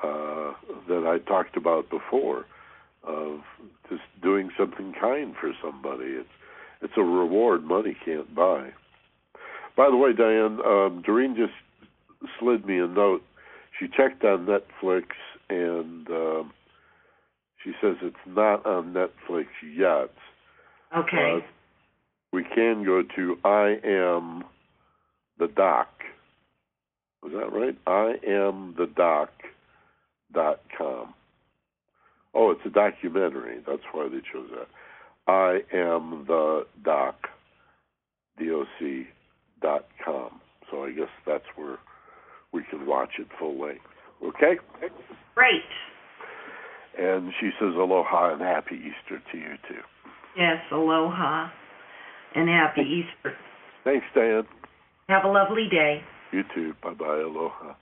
[0.02, 0.52] uh,
[0.88, 2.46] that I talked about before
[3.06, 3.40] of
[3.89, 6.06] just doing something kind for somebody.
[6.06, 6.28] It's
[6.82, 8.70] it's a reward money can't buy.
[9.76, 11.52] By the way, Diane, um, Doreen just
[12.39, 13.22] slid me a note.
[13.78, 15.05] She checked on Netflix
[15.48, 16.52] and um,
[17.62, 20.10] she says it's not on Netflix yet.
[20.97, 21.39] Okay.
[21.39, 21.47] Uh,
[22.32, 24.44] we can go to I am
[25.39, 25.89] the doc.
[27.22, 27.76] Was that right?
[27.86, 29.31] I am the doc
[30.32, 31.14] dot com.
[32.35, 33.59] Oh, it's a documentary.
[33.66, 34.69] That's why they chose that.
[35.27, 37.16] I am the doc
[38.39, 38.66] doc
[39.62, 40.40] dot com.
[40.70, 41.78] So I guess that's where
[42.52, 43.85] we can watch it full length.
[44.24, 44.56] Okay?
[45.35, 45.62] Great.
[46.98, 49.81] And she says aloha and happy Easter to you too.
[50.36, 51.51] Yes, aloha
[52.35, 53.36] and happy Easter.
[53.85, 54.44] Thanks, Dan.
[55.09, 56.02] Have a lovely day.
[56.32, 56.74] You too.
[56.82, 57.20] Bye bye.
[57.20, 57.74] Aloha.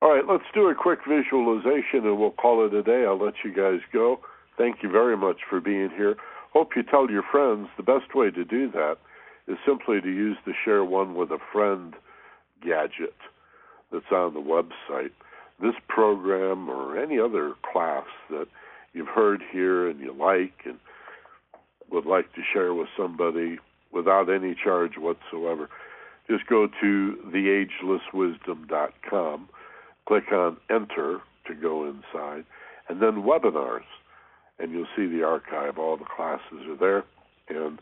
[0.00, 3.04] All right, let's do a quick visualization and we'll call it a day.
[3.06, 4.20] I'll let you guys go.
[4.56, 6.16] Thank you very much for being here.
[6.52, 7.68] Hope you tell your friends.
[7.76, 8.96] The best way to do that
[9.48, 11.94] is simply to use the Share One with a Friend
[12.64, 13.14] gadget
[13.90, 15.10] that's on the website.
[15.60, 18.46] This program or any other class that
[18.92, 20.78] you've heard here and you like and
[21.90, 23.58] would like to share with somebody
[23.92, 25.68] without any charge whatsoever,
[26.30, 29.48] just go to theagelesswisdom.com,
[30.08, 32.44] click on Enter to go inside,
[32.88, 33.84] and then Webinars,
[34.58, 35.78] and you'll see the archive.
[35.78, 37.04] All the classes are there,
[37.48, 37.78] and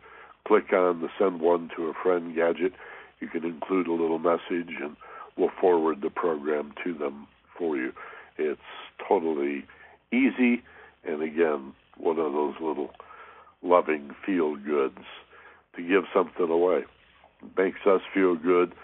[0.47, 2.73] click on the Send One to a Friend gadget.
[3.21, 4.97] You can include a little message, and
[5.39, 7.93] we'll forward the program to them for you.
[8.37, 8.61] It's
[9.09, 9.65] totally
[10.13, 10.63] easy,
[11.07, 12.91] and again, one of those little
[13.63, 14.99] loving feel goods
[15.77, 16.85] to give something away.
[17.43, 18.75] It makes us feel good.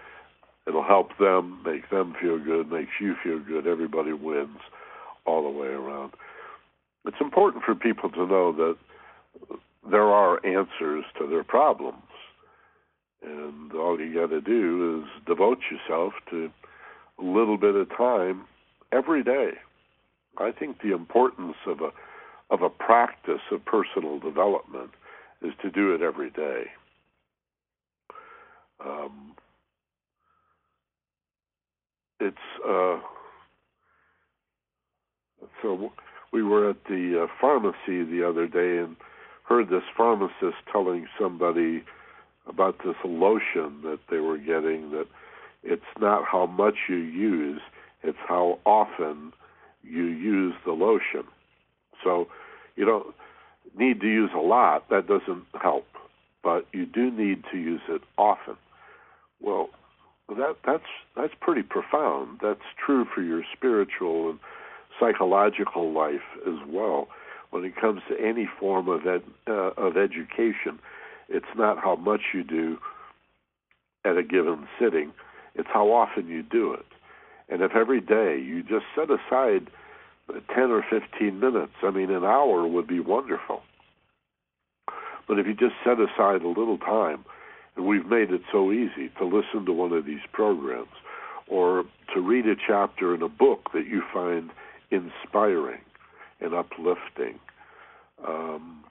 [0.67, 3.67] It'll help them, make them feel good, makes you feel good.
[3.67, 4.59] Everybody wins
[5.27, 6.13] all the way around.
[7.05, 8.77] It's important for people to know that
[9.91, 12.03] there are answers to their problems.
[13.23, 16.51] And all you got to do is devote yourself to
[17.21, 18.45] a little bit of time
[18.93, 19.51] every day.
[20.39, 21.91] I think the importance of a
[22.51, 24.91] of a practice of personal development
[25.41, 26.65] is to do it every day.
[28.85, 29.35] Um,
[32.23, 32.37] it's
[32.69, 33.01] uh,
[35.61, 35.93] so
[36.33, 38.97] we were at the uh, pharmacy the other day and
[39.45, 41.83] heard this pharmacist telling somebody
[42.47, 45.07] about this lotion that they were getting that
[45.63, 47.61] it's not how much you use,
[48.03, 49.33] it's how often
[49.83, 51.25] you use the lotion.
[52.03, 52.29] So
[52.77, 53.15] you don't
[53.79, 55.87] need to use a lot, that doesn't help.
[56.43, 58.57] But you do need to use it often.
[59.41, 59.71] Well,
[60.29, 60.85] that that's
[61.17, 62.39] that's pretty profound.
[62.43, 64.39] That's true for your spiritual and
[64.99, 67.09] psychological life as well.
[67.51, 70.79] When it comes to any form of ed, uh, of education,
[71.29, 72.79] it's not how much you do
[74.05, 75.13] at a given sitting;
[75.55, 76.87] it's how often you do it.
[77.49, 79.69] And if every day you just set aside
[80.55, 83.63] 10 or 15 minutes, I mean, an hour would be wonderful.
[85.29, 87.25] But if you just set aside a little time
[87.77, 90.89] and we've made it so easy to listen to one of these programs
[91.49, 91.85] or
[92.15, 94.51] to read a chapter in a book that you find
[94.91, 95.81] inspiring
[96.41, 97.39] and uplifting.
[98.27, 98.85] Um,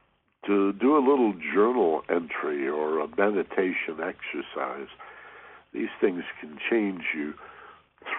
[0.45, 4.87] to do a little journal entry or a meditation exercise.
[5.73, 7.33] These things can change you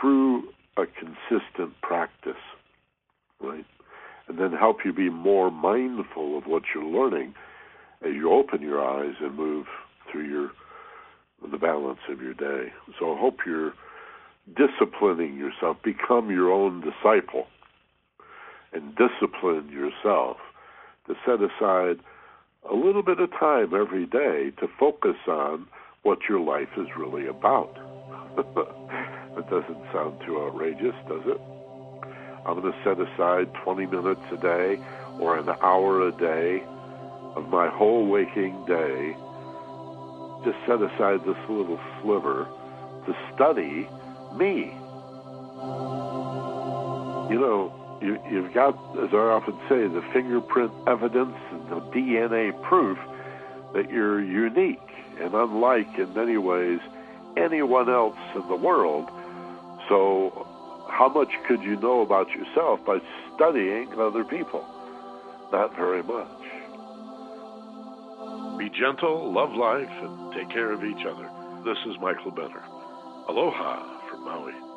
[0.01, 2.41] through a consistent practice,
[3.41, 3.67] right?
[4.29, 7.35] And then help you be more mindful of what you're learning
[8.03, 9.67] as you open your eyes and move
[10.13, 10.51] through your
[11.51, 12.73] the balance of your day.
[13.01, 13.75] So I hope you're
[14.57, 17.47] disciplining yourself, become your own disciple,
[18.73, 20.37] and discipline yourself
[21.07, 21.99] to set aside
[22.71, 25.67] a little bit of time every day to focus on
[26.03, 27.75] what your life is really about.
[28.37, 31.41] that doesn't sound too outrageous, does it?
[32.47, 34.79] I'm going to set aside 20 minutes a day
[35.21, 36.63] or an hour a day
[37.37, 39.15] of my whole waking day
[40.44, 42.47] just set aside this little sliver
[43.06, 43.89] to study
[44.36, 44.74] me.
[47.31, 52.60] You know, you, you've got, as I often say, the fingerprint evidence and the DNA
[52.62, 52.98] proof
[53.74, 54.81] that you're unique
[55.20, 56.81] and unlike in many ways
[57.36, 59.09] anyone else in the world.
[59.89, 60.47] So,
[60.90, 62.98] how much could you know about yourself by
[63.35, 64.64] studying other people?
[65.52, 66.41] Not very much.
[68.63, 71.29] Be gentle, love life, and take care of each other.
[71.65, 72.63] This is Michael Benner.
[73.29, 74.72] Aloha from Maui.